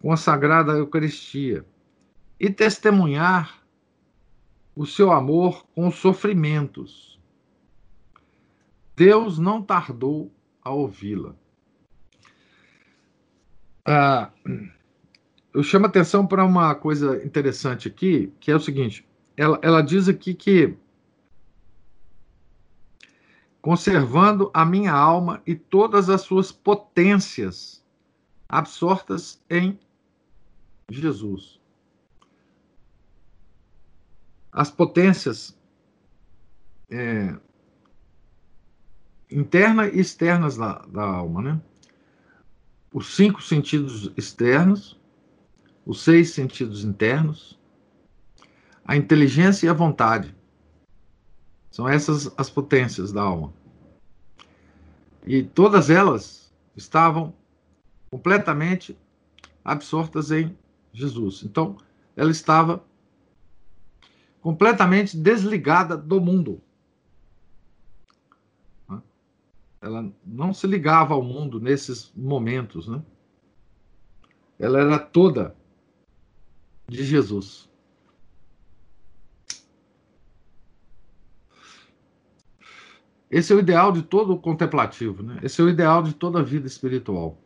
[0.00, 1.64] com a sagrada Eucaristia
[2.40, 3.62] e testemunhar
[4.74, 7.20] o seu amor com os sofrimentos.
[8.96, 10.32] Deus não tardou
[10.62, 11.34] a ouvi-la.
[13.86, 14.30] Ah,
[15.54, 19.06] eu chamo atenção para uma coisa interessante aqui, que é o seguinte:
[19.36, 20.76] ela, ela diz aqui que
[23.62, 27.84] conservando a minha alma e todas as suas potências
[28.48, 29.78] absortas em
[30.90, 31.56] Jesus
[34.56, 35.54] as potências
[36.90, 37.36] é,
[39.30, 41.60] internas e externas da, da alma, né?
[42.96, 44.98] Os cinco sentidos externos,
[45.84, 47.60] os seis sentidos internos,
[48.86, 50.34] a inteligência e a vontade.
[51.70, 53.52] São essas as potências da alma.
[55.26, 57.34] E todas elas estavam
[58.10, 58.96] completamente
[59.62, 60.56] absortas em
[60.90, 61.42] Jesus.
[61.44, 61.76] Então,
[62.16, 62.82] ela estava
[64.40, 66.62] completamente desligada do mundo.
[69.86, 73.00] Ela não se ligava ao mundo nesses momentos, né?
[74.58, 75.56] Ela era toda
[76.88, 77.70] de Jesus.
[83.30, 85.38] Esse é o ideal de todo contemplativo, né?
[85.40, 87.40] Esse é o ideal de toda a vida espiritual.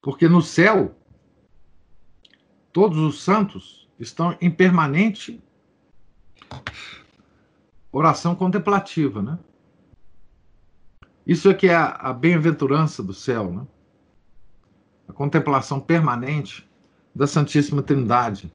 [0.00, 0.96] Porque no céu
[2.72, 5.40] todos os santos estão em permanente
[7.92, 9.38] oração contemplativa, né?
[11.26, 13.66] Isso é que é a, bem-aventurança do céu, né?
[15.06, 16.68] A contemplação permanente
[17.14, 18.52] da Santíssima Trindade.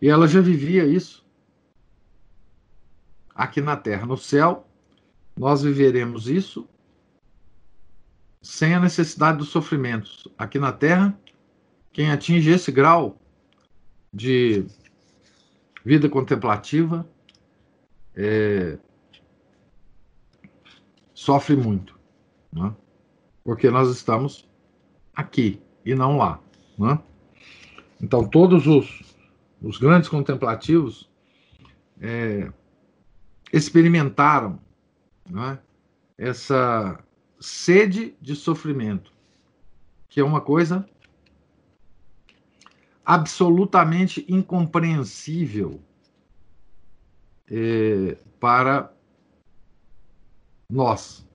[0.00, 1.26] E ela já vivia isso
[3.34, 4.06] aqui na Terra.
[4.06, 4.66] No céu,
[5.36, 6.68] nós viveremos isso
[8.40, 10.28] sem a necessidade dos sofrimentos.
[10.38, 11.18] Aqui na Terra,
[11.92, 13.20] quem atinge esse grau
[14.12, 14.64] de
[15.84, 17.06] vida contemplativa
[18.20, 18.76] é,
[21.14, 21.96] sofre muito,
[22.52, 22.74] né?
[23.44, 24.48] porque nós estamos
[25.14, 26.40] aqui e não lá.
[26.76, 26.98] Né?
[28.02, 29.16] Então, todos os,
[29.62, 31.08] os grandes contemplativos
[32.00, 32.52] é,
[33.52, 34.58] experimentaram
[35.30, 35.60] né,
[36.16, 36.98] essa
[37.38, 39.12] sede de sofrimento,
[40.08, 40.88] que é uma coisa
[43.06, 45.80] absolutamente incompreensível
[47.50, 48.92] é, para
[50.70, 51.26] nós,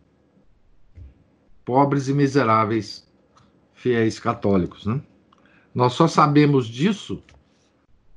[1.65, 3.07] pobres e miseráveis
[3.73, 4.85] fiéis católicos.
[4.85, 5.01] Né?
[5.73, 7.21] Nós só sabemos disso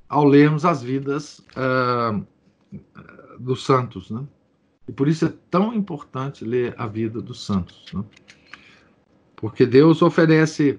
[0.09, 2.25] ao lermos as vidas uh,
[3.39, 4.11] dos santos.
[4.11, 4.25] Né?
[4.87, 7.93] E por isso é tão importante ler a vida dos santos.
[7.93, 8.05] Né?
[9.35, 10.79] Porque Deus oferece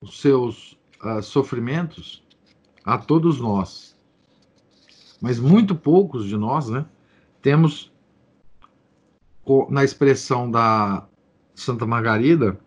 [0.00, 0.72] os seus
[1.04, 2.24] uh, sofrimentos
[2.84, 3.97] a todos nós.
[5.20, 6.86] Mas muito poucos de nós, né,
[7.42, 7.92] temos,
[9.68, 11.06] na expressão da
[11.54, 12.58] Santa Margarida,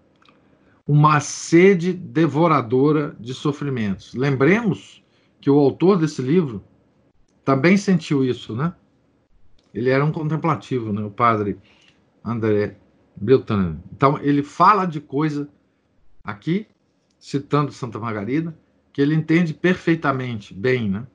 [0.88, 4.14] uma sede devoradora de sofrimentos.
[4.14, 5.04] Lembremos
[5.40, 6.64] que o autor desse livro
[7.46, 8.74] também sentiu isso, né?
[9.74, 11.02] Ele era um contemplativo, né?
[11.02, 11.58] O padre
[12.24, 12.78] André
[13.16, 13.80] Beltrame.
[13.94, 15.48] Então, ele fala de coisa
[16.24, 16.68] aqui
[17.20, 18.58] citando Santa Margarida,
[18.92, 21.08] que ele entende perfeitamente bem, né?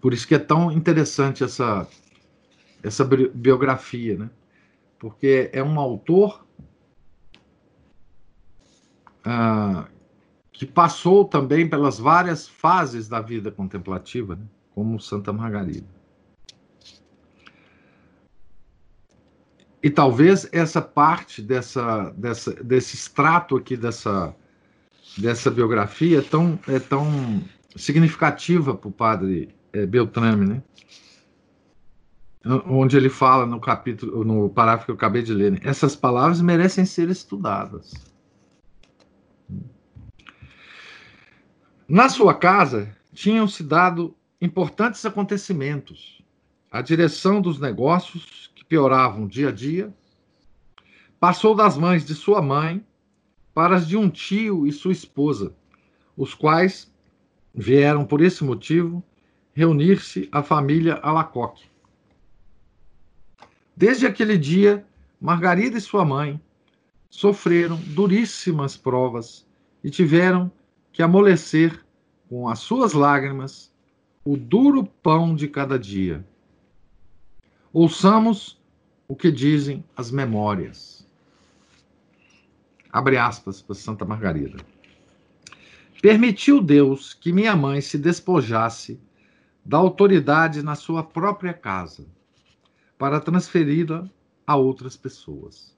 [0.00, 1.86] Por isso que é tão interessante essa
[2.82, 4.30] essa biografia, né?
[4.98, 6.46] Porque é um autor
[9.24, 9.88] ah,
[10.52, 14.46] que passou também pelas várias fases da vida contemplativa, né?
[14.70, 15.86] como Santa Margarida.
[19.82, 24.34] E talvez essa parte dessa, dessa, desse extrato aqui dessa,
[25.18, 27.42] dessa biografia é tão, é tão
[27.76, 30.62] significativa para o padre é, Beltrame, né?
[32.66, 35.58] onde ele fala no capítulo, no parágrafo que eu acabei de ler, né?
[35.62, 37.92] essas palavras merecem ser estudadas.
[41.88, 46.22] Na sua casa tinham se dado importantes acontecimentos.
[46.70, 49.94] A direção dos negócios pioravam dia a dia,
[51.20, 52.84] passou das mães de sua mãe
[53.54, 55.54] para as de um tio e sua esposa,
[56.16, 56.92] os quais
[57.56, 59.02] vieram, por esse motivo,
[59.54, 61.64] reunir-se à família Alacoque.
[63.74, 64.84] Desde aquele dia,
[65.18, 66.38] Margarida e sua mãe
[67.08, 69.46] sofreram duríssimas provas
[69.82, 70.52] e tiveram
[70.92, 71.82] que amolecer
[72.28, 73.72] com as suas lágrimas
[74.24, 76.24] o duro pão de cada dia.
[77.72, 78.60] Ouçamos
[79.08, 81.06] o que dizem as memórias.
[82.92, 84.58] Abre aspas para Santa Margarida.
[86.02, 89.00] Permitiu Deus que minha mãe se despojasse
[89.64, 92.06] da autoridade na sua própria casa,
[92.98, 94.08] para transferi-la
[94.46, 95.74] a outras pessoas,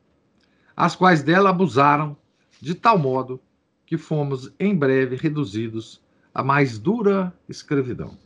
[0.77, 2.17] as quais dela abusaram
[2.61, 3.41] de tal modo
[3.87, 6.03] que fomos em breve reduzidos
[6.35, 8.19] à mais dura escravidão.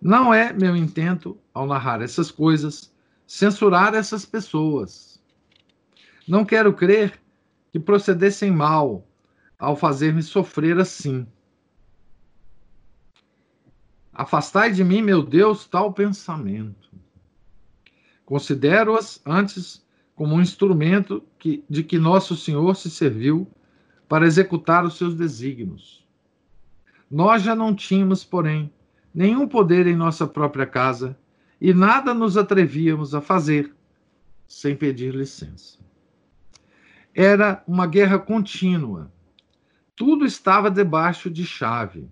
[0.00, 2.90] Não é meu intento, ao narrar essas coisas,
[3.26, 5.22] censurar essas pessoas.
[6.26, 7.20] Não quero crer
[7.70, 9.06] que procedessem mal
[9.60, 11.26] ao fazer-me sofrer assim.
[14.10, 16.90] Afastai de mim, meu Deus, tal pensamento.
[18.24, 19.84] Considero-as antes
[20.14, 23.46] como um instrumento que, de que nosso Senhor se serviu
[24.08, 26.04] para executar os seus desígnios.
[27.10, 28.72] Nós já não tínhamos, porém,
[29.14, 31.18] nenhum poder em nossa própria casa
[31.60, 33.74] e nada nos atrevíamos a fazer
[34.46, 35.78] sem pedir licença.
[37.14, 39.12] Era uma guerra contínua.
[40.00, 42.08] Tudo estava debaixo de chave,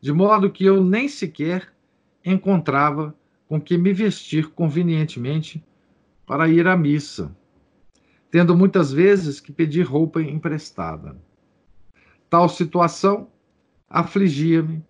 [0.00, 1.72] de modo que eu nem sequer
[2.24, 3.16] encontrava
[3.46, 5.64] com que me vestir convenientemente
[6.26, 7.32] para ir à missa,
[8.28, 11.16] tendo muitas vezes que pedir roupa emprestada.
[12.28, 13.30] Tal situação
[13.88, 14.84] afligia-me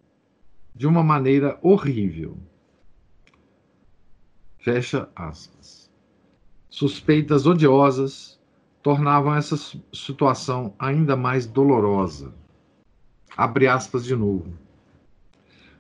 [0.75, 2.39] de uma maneira horrível.
[4.57, 5.93] Fecha aspas.
[6.71, 8.32] Suspeitas odiosas
[8.83, 9.57] tornavam essa
[9.93, 12.35] situação ainda mais dolorosa.
[13.37, 14.53] Abre aspas de novo.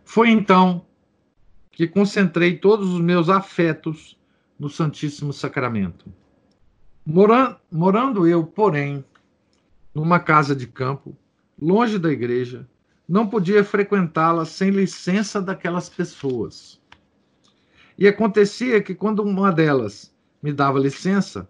[0.04, 0.86] Foi então
[1.70, 4.18] que concentrei todos os meus afetos
[4.58, 6.12] no Santíssimo Sacramento.
[7.04, 9.04] Morando, eu, porém,
[9.94, 11.16] numa casa de campo,
[11.60, 12.68] longe da igreja,
[13.08, 16.80] não podia frequentá-la sem licença daquelas pessoas.
[17.98, 21.48] E acontecia que quando uma delas me dava licença,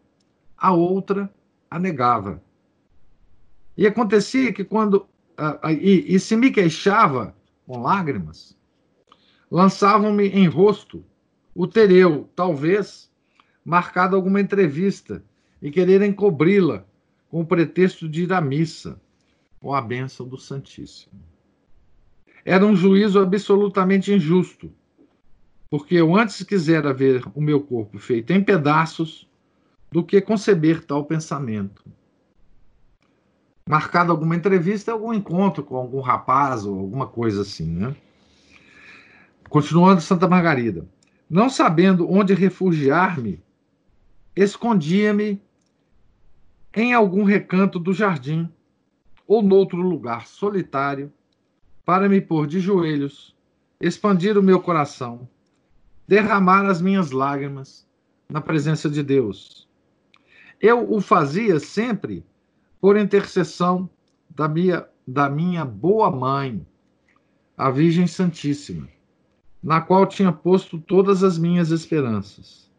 [0.57, 1.33] a outra
[1.73, 2.43] a negava.
[3.77, 5.07] E acontecia que quando.
[5.81, 7.35] e, e se me queixava
[7.67, 8.57] com lágrimas,
[9.51, 11.03] lançavam-me em rosto
[11.55, 13.11] o tereu, talvez,
[13.65, 15.25] marcado alguma entrevista
[15.61, 16.85] e querer encobri-la
[17.31, 19.01] com o pretexto de ir à missa
[19.59, 21.23] com a bênção do Santíssimo.
[22.45, 24.71] Era um juízo absolutamente injusto,
[25.71, 29.27] porque eu antes quisera ver o meu corpo feito em pedaços
[29.93, 31.85] do que conceber tal pensamento.
[33.69, 37.95] Marcado alguma entrevista, algum encontro com algum rapaz ou alguma coisa assim, né?
[39.51, 40.89] Continuando Santa Margarida.
[41.29, 43.43] Não sabendo onde refugiar-me,
[44.35, 45.41] escondia-me
[46.75, 48.51] em algum recanto do jardim
[49.27, 51.13] ou noutro lugar solitário
[51.85, 53.37] para me pôr de joelhos,
[53.81, 55.29] expandir o meu coração,
[56.09, 57.87] derramar as minhas lágrimas
[58.29, 59.69] na presença de Deus.
[60.63, 62.25] Eu o fazia sempre
[62.81, 63.91] por intercessão
[64.31, 66.65] da minha, da minha boa mãe,
[67.59, 68.89] a Virgem Santíssima,
[69.61, 72.71] na qual tinha posto todas as minhas esperanças.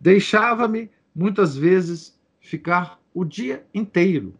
[0.00, 4.32] Deixava-me, muitas vezes, ficar o dia inteiro,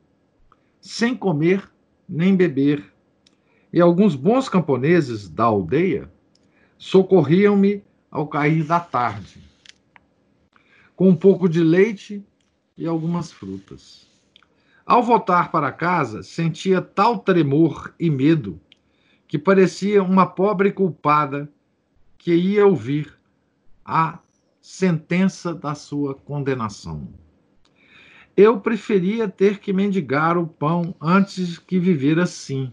[0.81, 1.68] sem comer
[2.09, 2.95] nem beber.
[3.72, 6.09] E alguns bons camponeses da aldeia
[6.78, 9.50] socorriam-me ao cair da tarde,
[11.01, 12.23] com um pouco de leite
[12.77, 14.07] e algumas frutas.
[14.85, 18.61] Ao voltar para casa, sentia tal tremor e medo
[19.27, 21.51] que parecia uma pobre culpada
[22.19, 23.19] que ia ouvir
[23.83, 24.19] a
[24.61, 27.09] sentença da sua condenação.
[28.37, 32.71] Eu preferia ter que mendigar o pão antes que viver assim,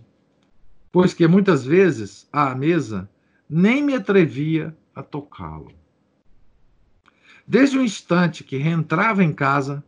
[0.92, 3.10] pois que muitas vezes, à mesa,
[3.50, 5.87] nem me atrevia a tocá-lo.
[7.48, 9.82] Desde o instante que reentrava em casa,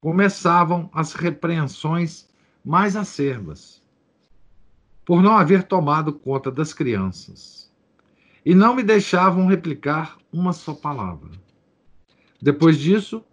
[0.00, 2.28] começavam as repreensões
[2.64, 3.82] mais acerbas,
[5.04, 7.68] por não haver tomado conta das crianças,
[8.46, 11.32] e não me deixavam replicar uma só palavra.
[12.40, 13.24] Depois disso,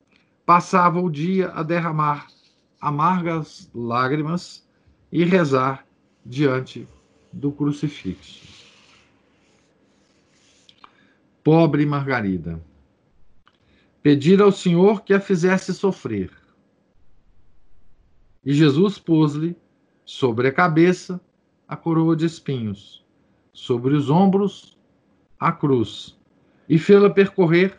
[0.43, 2.28] passava o dia a derramar
[2.82, 4.67] amargas lágrimas
[5.11, 5.86] e rezar
[6.25, 6.88] diante
[7.32, 8.65] do crucifixo.
[11.43, 12.59] Pobre Margarida,
[14.08, 16.32] pedir ao Senhor que a fizesse sofrer.
[18.41, 19.53] E Jesus pôs-lhe
[20.05, 21.20] sobre a cabeça
[21.68, 23.05] a coroa de espinhos,
[23.51, 24.78] sobre os ombros
[25.38, 26.18] a cruz,
[26.70, 27.78] e fê-la percorrer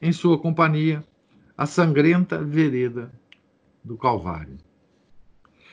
[0.00, 1.04] em sua companhia
[1.54, 3.12] a sangrenta vereda
[3.84, 4.56] do Calvário.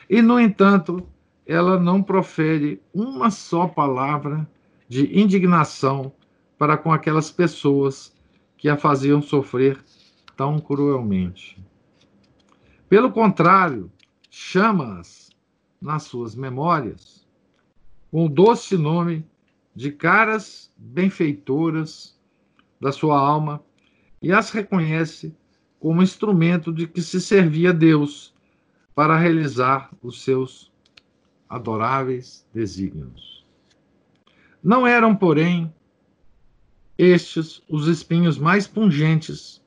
[0.10, 1.08] E, no entanto,
[1.48, 4.46] ela não profere uma só palavra
[4.90, 6.12] de indignação
[6.58, 8.14] para com aquelas pessoas
[8.58, 9.84] que a faziam sofrer
[10.36, 11.58] tão cruelmente.
[12.88, 13.92] Pelo contrário,
[14.30, 15.30] chama-as
[15.82, 17.26] nas suas memórias
[18.12, 19.26] com o doce nome
[19.76, 22.18] de caras benfeitoras
[22.80, 23.62] da sua alma
[24.22, 25.36] e as reconhece
[25.80, 28.34] como instrumento de que se servia Deus
[28.96, 30.72] para realizar os seus
[31.50, 33.46] adoráveis desígnios.
[34.64, 35.72] Não eram, porém,
[36.98, 39.62] estes os espinhos mais pungentes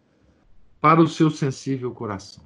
[0.81, 2.45] para o seu sensível coração.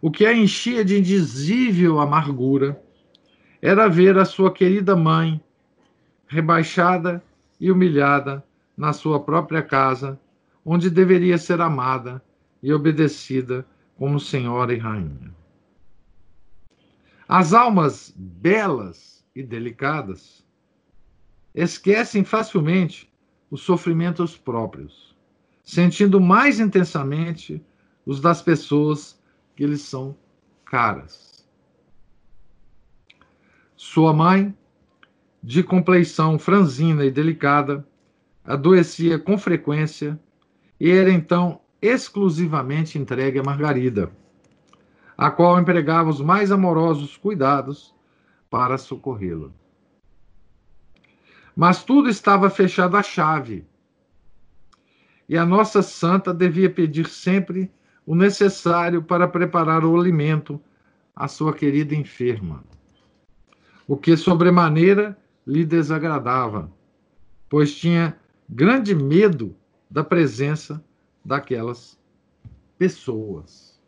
[0.00, 2.80] O que a enchia de indizível amargura
[3.62, 5.40] era ver a sua querida mãe
[6.26, 7.22] rebaixada
[7.58, 8.44] e humilhada
[8.76, 10.20] na sua própria casa
[10.64, 12.22] onde deveria ser amada
[12.62, 15.34] e obedecida como senhora e rainha.
[17.28, 20.45] As almas belas e delicadas
[21.56, 23.10] esquecem facilmente
[23.50, 25.16] os sofrimentos próprios,
[25.64, 27.64] sentindo mais intensamente
[28.04, 29.18] os das pessoas
[29.56, 30.14] que lhes são
[30.66, 31.48] caras.
[33.74, 34.54] Sua mãe,
[35.42, 37.88] de compleição franzina e delicada,
[38.44, 40.20] adoecia com frequência
[40.78, 44.12] e era então exclusivamente entregue a Margarida,
[45.16, 47.94] a qual empregava os mais amorosos cuidados
[48.50, 49.50] para socorrê-la.
[51.56, 53.66] Mas tudo estava fechado à chave,
[55.26, 57.72] e a nossa santa devia pedir sempre
[58.04, 60.60] o necessário para preparar o alimento
[61.14, 62.62] à sua querida enferma,
[63.88, 66.70] o que sobremaneira lhe desagradava,
[67.48, 69.56] pois tinha grande medo
[69.90, 70.84] da presença
[71.24, 71.98] daquelas
[72.78, 73.80] pessoas.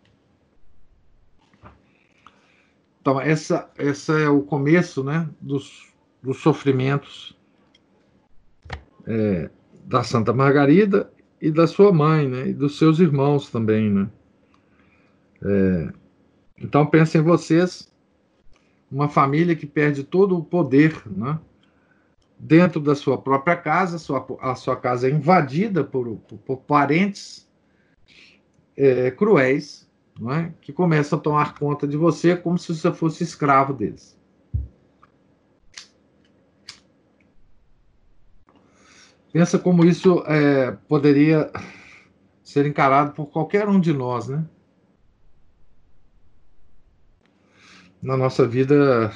[3.00, 5.92] Então, essa, essa é o começo né, dos,
[6.22, 7.38] dos sofrimentos
[9.09, 9.50] é,
[9.84, 13.90] da Santa Margarida e da sua mãe, né, e dos seus irmãos também.
[13.90, 14.09] Né?
[15.42, 15.92] É,
[16.59, 17.90] então, pensem vocês,
[18.90, 21.38] uma família que perde todo o poder né,
[22.38, 26.56] dentro da sua própria casa, a sua, a sua casa é invadida por, por, por
[26.59, 27.48] parentes
[28.76, 29.88] é, cruéis,
[30.36, 30.52] é?
[30.61, 34.17] que começam a tomar conta de você como se você fosse escravo deles.
[39.33, 41.51] Pensa como isso é, poderia
[42.43, 44.45] ser encarado por qualquer um de nós, né?
[48.01, 49.12] Na nossa vida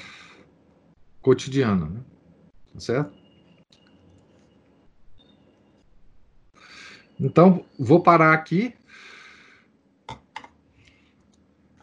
[1.23, 2.01] cotidiana, né?
[2.75, 3.23] Tá certo?
[7.19, 8.75] Então, vou parar aqui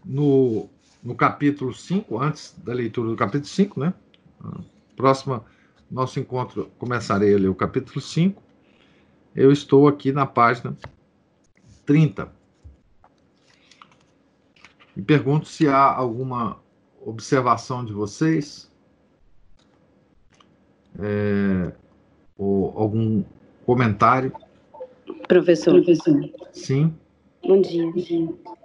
[0.03, 0.69] no,
[1.01, 3.93] no capítulo 5, antes da leitura do capítulo 5, né?
[4.95, 5.45] Próxima,
[5.89, 8.41] nosso encontro, começarei a ler o capítulo 5.
[9.35, 10.77] Eu estou aqui na página
[11.85, 12.31] 30.
[14.95, 16.59] E pergunto se há alguma
[17.01, 18.69] observação de vocês,
[20.99, 21.71] é,
[22.37, 23.23] ou algum
[23.65, 24.33] comentário.
[25.27, 25.73] Professor.
[25.75, 26.29] Professor.
[26.51, 26.93] Sim.
[27.43, 27.91] Bom dia.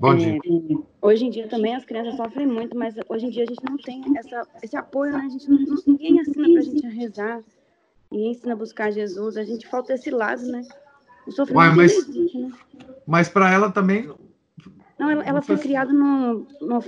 [0.00, 0.36] Bom dia.
[0.36, 3.64] É, hoje em dia também as crianças sofrem muito, mas hoje em dia a gente
[3.64, 5.24] não tem essa, esse apoio, né?
[5.24, 7.40] A gente não, ninguém ensina para a gente a rezar,
[8.10, 10.62] ninguém ensina a buscar Jesus, a gente falta esse lado, né?
[11.26, 12.52] O sofrimento Ué, mas, existe, né?
[13.06, 14.12] Mas para ela também.
[14.98, 16.80] Não, ela, ela foi criada no, no,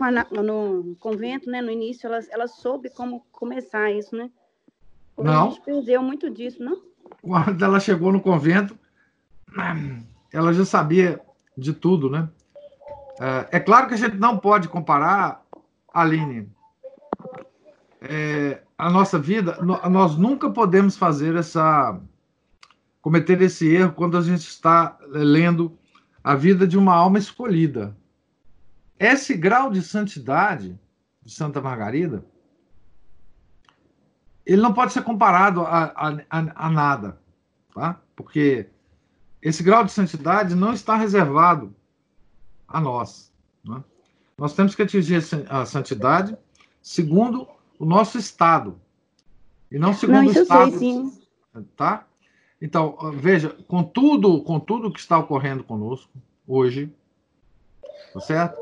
[0.42, 1.62] no, convento, né?
[1.62, 4.30] No início, ela, ela soube como começar isso, né?
[5.16, 5.46] Não.
[5.46, 6.80] A gente perdeu muito disso, não?
[7.22, 8.78] Quando ela chegou no convento,
[10.32, 11.20] ela já sabia
[11.56, 12.28] de tudo, né?
[13.20, 15.42] É, é claro que a gente não pode comparar,
[15.92, 16.50] Aline,
[18.00, 21.98] é, a nossa vida, nós nunca podemos fazer essa,
[23.00, 25.76] cometer esse erro quando a gente está lendo
[26.22, 27.96] a vida de uma alma escolhida.
[28.98, 30.78] Esse grau de santidade
[31.22, 32.24] de Santa Margarida,
[34.44, 37.20] ele não pode ser comparado a, a, a, a nada,
[37.74, 38.00] tá?
[38.14, 38.68] Porque
[39.46, 41.72] esse grau de santidade não está reservado
[42.66, 43.32] a nós.
[43.64, 43.80] Né?
[44.36, 46.36] Nós temos que atingir a santidade
[46.82, 47.46] segundo
[47.78, 48.80] o nosso estado
[49.70, 50.70] e não segundo não, o estado.
[50.72, 51.22] Sei, sim.
[51.76, 52.08] Tá?
[52.60, 56.10] Então veja, com tudo, com tudo que está ocorrendo conosco
[56.44, 56.92] hoje,
[58.12, 58.60] tá certo?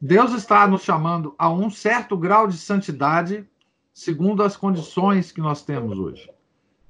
[0.00, 3.46] Deus está nos chamando a um certo grau de santidade
[3.92, 6.30] segundo as condições que nós temos hoje.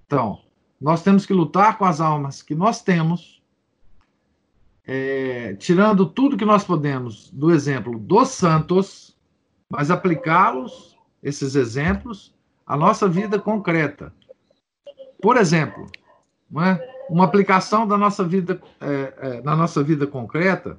[0.06, 0.45] Então,
[0.80, 3.42] nós temos que lutar com as almas que nós temos,
[4.86, 9.16] é, tirando tudo que nós podemos do exemplo dos santos,
[9.68, 12.34] mas aplicá-los, esses exemplos,
[12.66, 14.12] à nossa vida concreta.
[15.20, 15.90] Por exemplo,
[16.58, 16.96] é?
[17.08, 20.78] uma aplicação da nossa vida, é, é, na nossa vida concreta,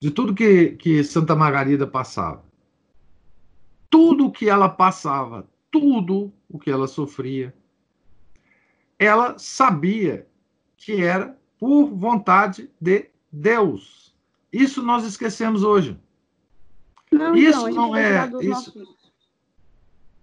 [0.00, 2.44] de tudo que, que Santa Margarida passava.
[3.88, 7.54] Tudo o que ela passava, tudo o que ela sofria,
[8.98, 10.26] ela sabia
[10.76, 14.14] que era por vontade de Deus.
[14.52, 15.98] Isso nós esquecemos hoje.
[17.10, 18.26] Não, isso então, não é.
[18.40, 18.48] Isso...
[18.48, 18.96] Nosso...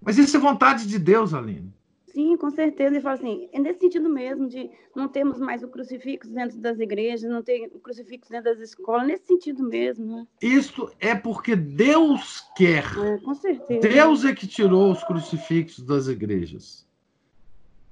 [0.01, 1.73] Mas isso é vontade de Deus, Aline.
[2.07, 2.89] Sim, com certeza.
[2.89, 6.79] Ele fala assim, é nesse sentido mesmo, de não termos mais o crucifixo dentro das
[6.79, 10.17] igrejas, não ter o crucifixo dentro das escolas, nesse sentido mesmo.
[10.17, 10.27] Né?
[10.41, 12.85] Isso é porque Deus quer.
[12.99, 13.87] É, com certeza.
[13.87, 16.87] Deus é que tirou os crucifixos das igrejas.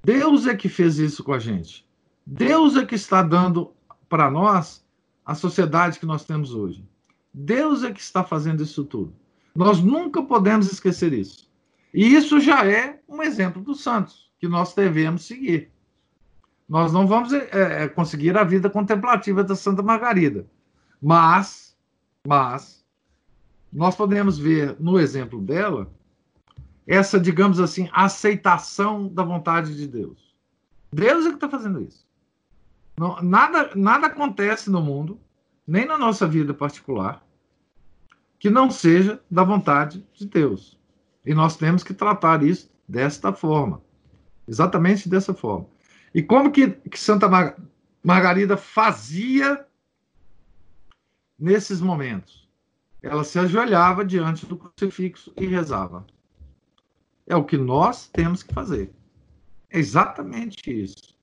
[0.04, 1.88] Deus é que fez isso com a gente.
[2.26, 3.74] Deus é que está dando
[4.10, 4.86] para nós
[5.26, 6.84] a sociedade que nós temos hoje.
[7.34, 9.14] Deus é que está fazendo isso tudo.
[9.56, 11.49] Nós nunca podemos esquecer isso.
[11.93, 15.72] E isso já é um exemplo dos santos que nós devemos seguir.
[16.68, 20.47] Nós não vamos é, conseguir a vida contemplativa da Santa Margarida,
[21.02, 21.78] mas,
[22.26, 22.86] mas
[23.72, 25.91] nós podemos ver no exemplo dela
[26.86, 30.36] essa, digamos assim, aceitação da vontade de Deus.
[30.91, 32.05] Deus é que está fazendo isso.
[32.97, 35.19] Não, nada, nada acontece no mundo,
[35.65, 37.25] nem na nossa vida particular,
[38.38, 40.77] que não seja da vontade de Deus.
[41.25, 43.82] E nós temos que tratar isso desta forma.
[44.47, 45.67] Exatamente dessa forma.
[46.13, 47.55] E como que, que Santa Mar
[48.03, 49.65] Margarida fazia
[51.38, 52.49] nesses momentos?
[53.01, 56.05] Ela se ajoelhava diante do crucifixo e rezava.
[57.32, 58.91] É o que nós temos que fazer.
[59.69, 61.15] É exatamente isso.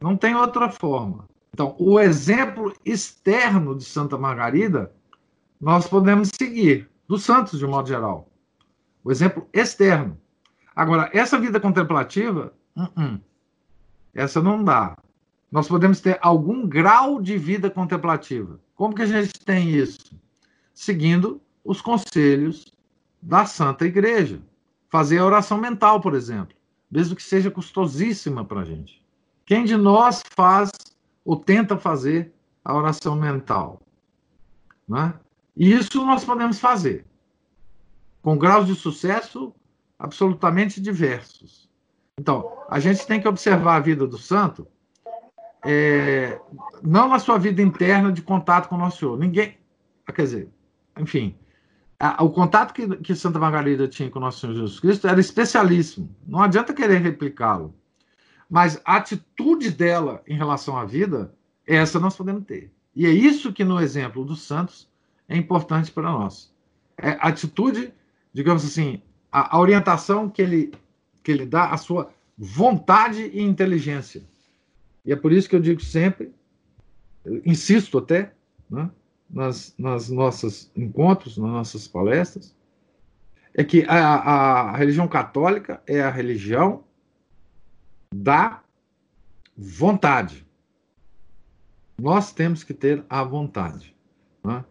[0.00, 1.28] Não tem outra forma.
[1.52, 4.92] Então, o exemplo externo de Santa Margarida,
[5.60, 8.30] nós podemos seguir, dos santos de um modo geral.
[9.02, 10.16] O exemplo externo.
[10.76, 13.20] Agora, essa vida contemplativa, uh -uh,
[14.14, 14.96] essa não dá.
[15.50, 18.60] Nós podemos ter algum grau de vida contemplativa.
[18.76, 20.16] Como que a gente tem isso?
[20.72, 22.72] Seguindo os conselhos
[23.20, 24.40] da Santa Igreja.
[24.90, 26.56] Fazer a oração mental, por exemplo,
[26.90, 29.04] mesmo que seja custosíssima para a gente.
[29.44, 30.70] Quem de nós faz
[31.24, 32.32] ou tenta fazer
[32.64, 33.80] a oração mental?
[34.88, 35.14] Né?
[35.56, 37.04] E isso nós podemos fazer,
[38.22, 39.54] com graus de sucesso
[39.98, 41.68] absolutamente diversos.
[42.18, 44.66] Então, a gente tem que observar a vida do santo,
[45.64, 46.40] é,
[46.82, 49.18] não na sua vida interna de contato com o Nosso Senhor.
[49.18, 49.58] Ninguém.
[50.14, 50.48] Quer dizer,
[50.98, 51.36] enfim,
[52.20, 56.14] o contato que, que Santa Margarida tinha com Nosso Senhor Jesus Cristo era especialíssimo.
[56.26, 57.74] Não adianta querer replicá-lo.
[58.48, 61.34] Mas a atitude dela em relação à vida,
[61.66, 62.72] essa nós podemos ter.
[62.94, 64.88] E é isso que no exemplo dos santos
[65.28, 66.52] é importante para nós.
[66.96, 67.92] É a atitude,
[68.32, 70.72] digamos assim, a, a orientação que ele,
[71.22, 74.22] que ele dá, a sua vontade e inteligência.
[75.04, 76.32] E é por isso que eu digo sempre,
[77.24, 78.32] eu insisto até,
[78.70, 78.90] né,
[79.28, 82.56] nas, nas nossos encontros, nas nossas palestras,
[83.54, 86.84] é que a, a religião católica é a religião
[88.14, 88.62] da
[89.56, 90.46] vontade.
[92.00, 93.94] Nós temos que ter a vontade.
[94.44, 94.64] Né?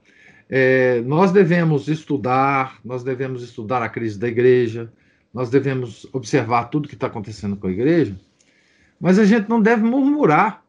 [0.49, 4.91] É, nós devemos estudar, nós devemos estudar a crise da igreja,
[5.33, 8.17] nós devemos observar tudo que está acontecendo com a igreja,
[8.99, 10.63] mas a gente não deve murmurar,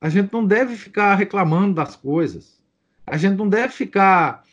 [0.00, 2.61] a gente não deve ficar reclamando das coisas,
[3.06, 4.44] a gente não deve ficar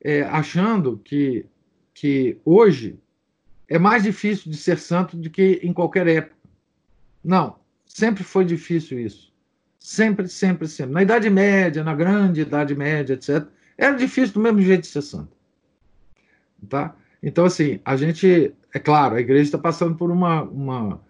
[0.00, 1.46] é, achando que,
[1.92, 2.98] que hoje
[3.68, 6.36] é mais difícil de ser santo do que em qualquer época.
[7.22, 9.32] Não, sempre foi difícil isso.
[9.78, 10.92] Sempre, sempre, sempre.
[10.92, 13.46] Na Idade Média, na Grande Idade Média, etc.,
[13.76, 15.36] era difícil do mesmo jeito de ser santo.
[16.68, 16.94] Tá?
[17.22, 21.00] Então, assim, a gente, é claro, a igreja está passando por uma, uma,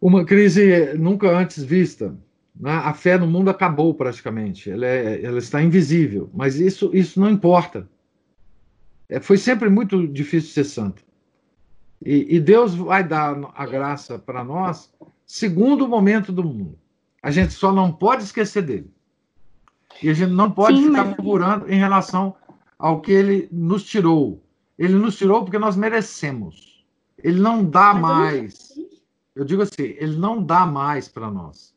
[0.00, 2.16] uma crise nunca antes vista.
[2.58, 2.70] Né?
[2.70, 7.30] A fé no mundo acabou praticamente, ela, é, ela está invisível, mas isso, isso não
[7.30, 7.88] importa.
[9.08, 11.04] É, foi sempre muito difícil ser santo.
[12.04, 14.92] E, e Deus vai dar a graça para nós
[15.26, 16.78] segundo o momento do mundo.
[17.22, 18.90] A gente só não pode esquecer dele.
[20.02, 21.16] E a gente não pode Sim, ficar mas...
[21.16, 22.34] murmurando em relação
[22.78, 24.42] ao que ele nos tirou.
[24.78, 26.84] Ele nos tirou porque nós merecemos.
[27.22, 28.74] Ele não dá mais.
[29.34, 31.74] Eu digo assim, ele não dá mais para nós.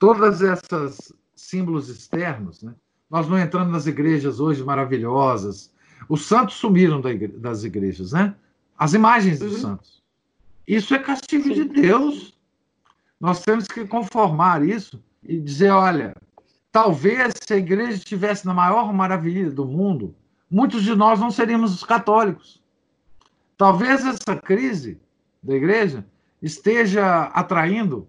[0.00, 2.74] Todas essas símbolos externos, né?
[3.08, 5.72] Nós não entramos nas igrejas hoje maravilhosas.
[6.08, 7.00] Os santos sumiram
[7.38, 8.34] das igrejas, né?
[8.80, 9.60] as imagens dos uhum.
[9.60, 10.02] santos.
[10.66, 11.52] Isso é castigo Sim.
[11.52, 12.34] de Deus.
[13.20, 16.16] Nós temos que conformar isso e dizer: olha,
[16.72, 20.14] talvez se a igreja estivesse na maior maravilha do mundo,
[20.50, 22.62] muitos de nós não seríamos os católicos.
[23.58, 24.98] Talvez essa crise
[25.42, 26.06] da igreja
[26.40, 28.08] esteja atraindo,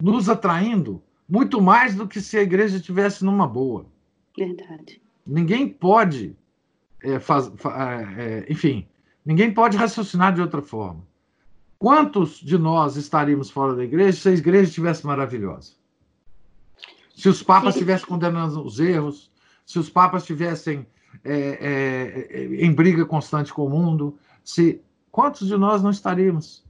[0.00, 3.86] nos atraindo, muito mais do que se a igreja estivesse numa boa.
[4.36, 5.00] Verdade.
[5.26, 6.36] Ninguém pode,
[7.02, 7.50] é, faz,
[8.16, 8.86] é, enfim,
[9.24, 11.02] Ninguém pode raciocinar de outra forma.
[11.78, 15.72] Quantos de nós estaríamos fora da igreja se a igreja estivesse maravilhosa?
[17.16, 19.30] Se os papas estivessem condenando os erros,
[19.64, 20.86] se os papas estivessem
[21.24, 24.80] é, é, em briga constante com o mundo, se
[25.10, 26.64] quantos de nós não estaríamos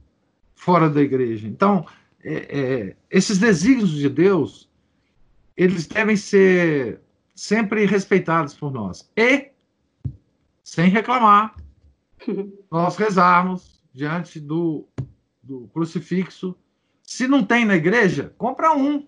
[0.53, 1.47] fora da igreja?
[1.47, 1.85] Então,
[2.25, 4.69] é, é esses desígnios de Deus,
[5.55, 6.99] eles devem ser
[7.33, 9.51] sempre respeitados por nós e
[10.63, 11.55] sem reclamar,
[12.71, 14.87] nós rezarmos diante do,
[15.41, 16.55] do crucifixo.
[17.03, 19.07] Se não tem na igreja, compra um,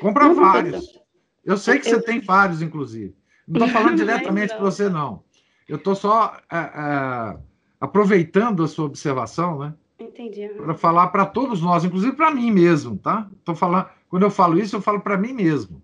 [0.00, 1.00] compra vários.
[1.42, 3.16] Eu sei que você tem vários, inclusive.
[3.48, 5.24] Não estou falando diretamente para você, não.
[5.66, 7.38] Eu estou só é, é,
[7.80, 9.74] aproveitando a sua observação, né?
[10.00, 10.48] Entendi.
[10.48, 13.28] Para falar para todos nós, inclusive para mim mesmo, tá?
[13.44, 15.82] Tô falando, quando eu falo isso, eu falo para mim mesmo.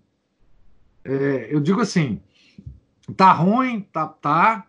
[1.05, 2.21] É, eu digo assim,
[3.17, 4.67] tá ruim, tá, tá,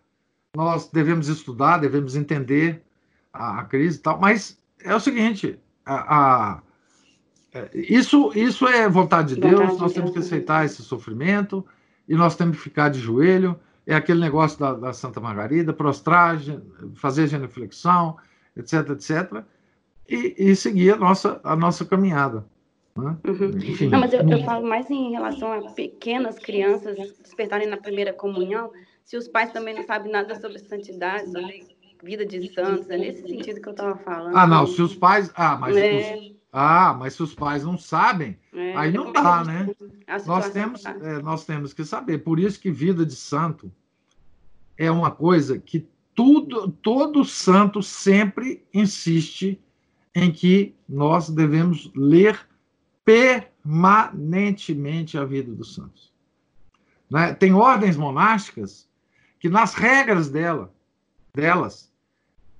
[0.54, 2.82] nós devemos estudar, devemos entender
[3.32, 6.62] a, a crise e tal, mas é o seguinte, a, a,
[7.54, 10.26] é, isso, isso é vontade de Deus, vontade nós de temos Deus.
[10.26, 11.64] que aceitar esse sofrimento
[12.06, 16.38] e nós temos que ficar de joelho, é aquele negócio da, da Santa Margarida, prostrar,
[16.94, 18.16] fazer genuflexão,
[18.58, 19.44] etc, etc,
[20.08, 22.44] e, e seguir a nossa, a nossa caminhada.
[22.96, 23.16] Né?
[23.26, 23.88] Uhum.
[23.90, 28.72] Não, mas eu, eu, falo mais em relação a pequenas crianças despertarem na primeira comunhão,
[29.04, 33.22] se os pais também não sabem nada sobre santidade, sobre vida de santos, é nesse
[33.22, 34.36] sentido que eu estava falando.
[34.36, 35.30] Ah, não, se os pais.
[35.34, 35.76] Ah, mas.
[35.76, 36.16] É...
[36.16, 36.38] Os...
[36.52, 39.68] Ah, mas se os pais não sabem, é, aí não dá, né?
[40.26, 40.96] Nós temos, tá.
[41.02, 42.18] é, nós temos que saber.
[42.18, 43.70] Por isso que vida de santo
[44.76, 45.86] é uma coisa que
[46.18, 49.62] tudo, todo santo sempre insiste
[50.12, 52.36] em que nós devemos ler
[53.04, 56.12] permanentemente a vida dos santos.
[57.08, 57.34] Né?
[57.34, 58.88] Tem ordens monásticas
[59.38, 60.74] que, nas regras dela,
[61.32, 61.88] delas,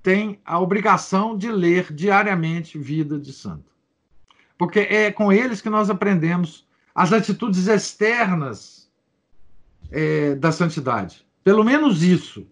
[0.01, 3.73] tem a obrigação de ler diariamente vida de santo.
[4.57, 8.89] Porque é com eles que nós aprendemos as atitudes externas
[9.91, 11.27] é, da santidade.
[11.43, 12.47] Pelo menos isso.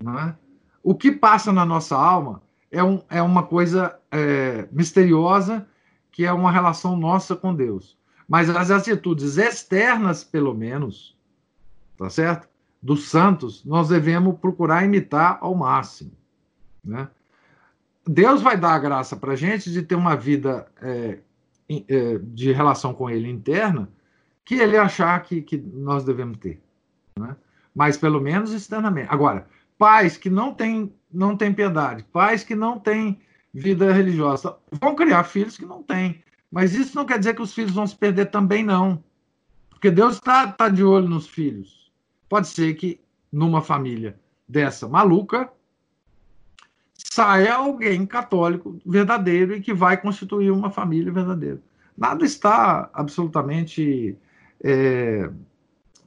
[0.00, 0.34] É?
[0.82, 5.66] O que passa na nossa alma é, um, é uma coisa é, misteriosa,
[6.10, 7.96] que é uma relação nossa com Deus.
[8.28, 11.16] Mas as atitudes externas, pelo menos,
[11.96, 12.48] tá certo?
[12.82, 16.12] Dos santos, nós devemos procurar imitar ao máximo.
[16.84, 17.08] Né?
[18.06, 21.18] Deus vai dar a graça para a gente de ter uma vida é,
[21.70, 23.88] é, de relação com Ele interna
[24.44, 26.62] que Ele achar que, que nós devemos ter.
[27.18, 27.34] Né?
[27.74, 29.08] Mas pelo menos externamente.
[29.10, 29.46] Agora,
[29.78, 33.20] pais que não têm, não têm piedade, pais que não têm
[33.52, 36.22] vida religiosa, vão criar filhos que não têm.
[36.50, 39.02] Mas isso não quer dizer que os filhos vão se perder também, não.
[39.70, 41.92] Porque Deus está tá de olho nos filhos.
[42.28, 43.00] Pode ser que
[43.32, 44.18] numa família
[44.48, 45.50] dessa maluca,
[46.96, 51.60] saia alguém católico verdadeiro e que vai constituir uma família verdadeira.
[51.96, 54.16] Nada está absolutamente
[54.62, 55.30] é,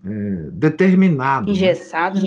[0.06, 1.48] é, determinado.
[1.48, 1.52] Né?
[1.52, 2.20] Engessado.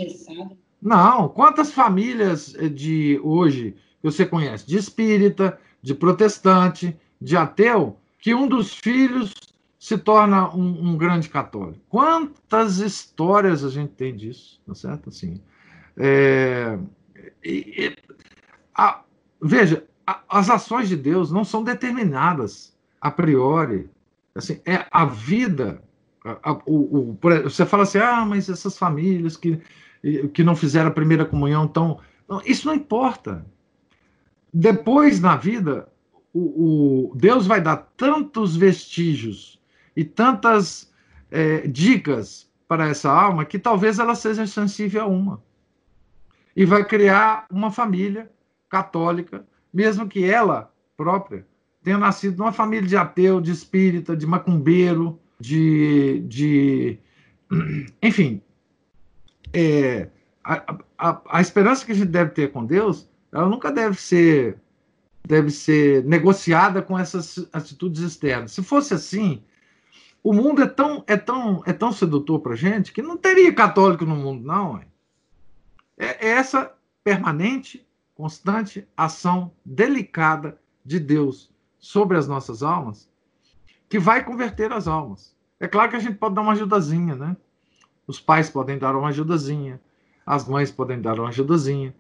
[0.80, 1.28] Não.
[1.28, 8.74] Quantas famílias de hoje você conhece, de espírita, de protestante, de ateu, que um dos
[8.74, 9.34] filhos
[9.78, 11.80] se torna um, um grande católico?
[11.88, 15.08] Quantas histórias a gente tem disso, tá certo?
[15.08, 15.40] Assim,
[15.96, 16.78] é,
[17.44, 17.94] e,
[18.74, 19.02] a,
[19.42, 23.90] veja, a, as ações de Deus não são determinadas a priori.
[24.34, 25.82] Assim, é a vida.
[26.24, 29.60] A, o, o, você fala assim, ah, mas essas famílias que,
[30.32, 31.98] que não fizeram a primeira comunhão estão.
[32.44, 33.44] Isso não importa.
[34.52, 35.88] Depois, na vida,
[36.32, 39.60] o, o, Deus vai dar tantos vestígios
[39.96, 40.92] e tantas
[41.30, 45.42] é, dicas para essa alma que talvez ela seja sensível a uma.
[46.54, 48.30] E vai criar uma família
[48.68, 51.44] católica, mesmo que ela própria
[51.82, 56.20] tenha nascido numa família de ateu, de espírita, de macumbeiro, de.
[56.28, 56.98] de
[58.02, 58.42] enfim.
[59.52, 60.08] É,
[60.44, 64.58] a, a, a esperança que a gente deve ter com Deus, ela nunca deve ser
[65.22, 68.52] deve ser negociada com essas atitudes externas.
[68.52, 69.42] Se fosse assim,
[70.22, 74.04] o mundo é tão é tão é tão sedutor para gente que não teria católico
[74.04, 74.78] no mundo, não.
[74.78, 74.86] É,
[75.98, 76.72] é essa
[77.04, 83.08] permanente constante ação delicada de Deus sobre as nossas almas
[83.88, 85.34] que vai converter as almas.
[85.58, 87.36] É claro que a gente pode dar uma ajudazinha, né?
[88.10, 89.80] Os pais podem dar uma ajudazinha,
[90.26, 91.94] as mães podem dar uma ajudazinha,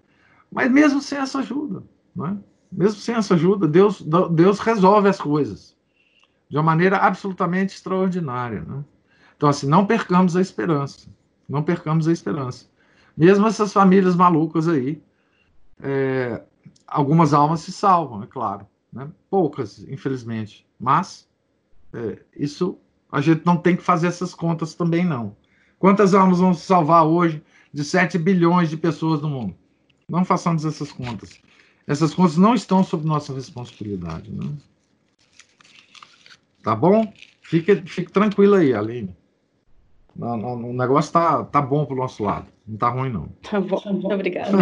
[0.50, 1.84] mas mesmo sem essa ajuda,
[2.26, 2.36] é?
[2.72, 4.02] mesmo sem essa ajuda, Deus,
[4.32, 5.76] Deus resolve as coisas
[6.48, 8.62] de uma maneira absolutamente extraordinária.
[8.62, 8.84] Né?
[9.36, 11.08] Então, assim, não percamos a esperança,
[11.48, 12.66] não percamos a esperança.
[13.16, 15.00] Mesmo essas famílias malucas aí,
[15.80, 16.42] é,
[16.88, 18.66] algumas almas se salvam, é claro.
[18.92, 19.08] Né?
[19.30, 20.66] Poucas, infelizmente.
[20.76, 21.28] Mas
[21.92, 22.76] é, isso
[23.12, 25.36] a gente não tem que fazer essas contas também, não.
[25.80, 29.54] Quantas almas vão se salvar hoje de 7 bilhões de pessoas no mundo?
[30.06, 31.40] Não façamos essas contas.
[31.86, 34.30] Essas contas não estão sob nossa responsabilidade.
[34.30, 34.44] Né?
[36.62, 37.10] Tá bom?
[37.40, 39.16] Fique, fique tranquilo aí, Aline.
[40.16, 42.46] o negócio tá, tá bom pro nosso lado.
[42.68, 43.28] Não tá ruim, não.
[43.42, 44.58] Tá bom, muito obrigada.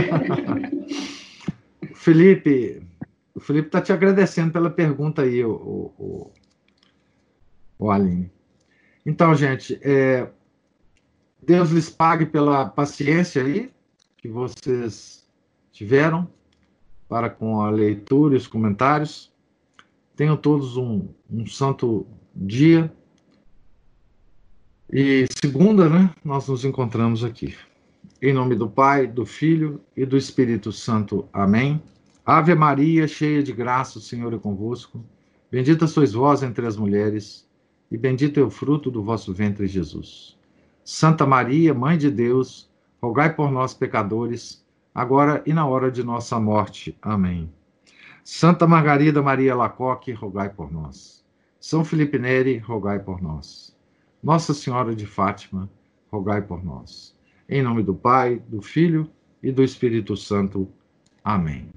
[1.94, 2.80] Felipe,
[3.34, 5.50] o Felipe está te agradecendo pela pergunta aí, o,
[5.98, 6.30] o,
[7.76, 8.30] o Aline.
[9.04, 10.30] Então, gente, é,
[11.48, 13.70] Deus lhes pague pela paciência aí
[14.18, 15.26] que vocês
[15.72, 16.28] tiveram
[17.08, 19.32] para com a leitura e os comentários.
[20.14, 22.92] Tenham todos um, um santo dia.
[24.92, 27.56] E segunda, né, nós nos encontramos aqui.
[28.20, 31.30] Em nome do Pai, do Filho e do Espírito Santo.
[31.32, 31.82] Amém.
[32.26, 35.02] Ave Maria, cheia de graça, o Senhor é convosco.
[35.50, 37.48] Bendita sois vós entre as mulheres,
[37.90, 40.37] e bendito é o fruto do vosso ventre, Jesus.
[40.90, 42.66] Santa Maria, Mãe de Deus,
[42.98, 44.64] rogai por nós, pecadores,
[44.94, 46.96] agora e na hora de nossa morte.
[47.02, 47.52] Amém.
[48.24, 51.22] Santa Margarida Maria Lacoque, rogai por nós.
[51.60, 53.76] São Felipe Neri, rogai por nós.
[54.22, 55.68] Nossa Senhora de Fátima,
[56.10, 57.14] rogai por nós.
[57.46, 59.10] Em nome do Pai, do Filho
[59.42, 60.66] e do Espírito Santo.
[61.22, 61.68] Amém.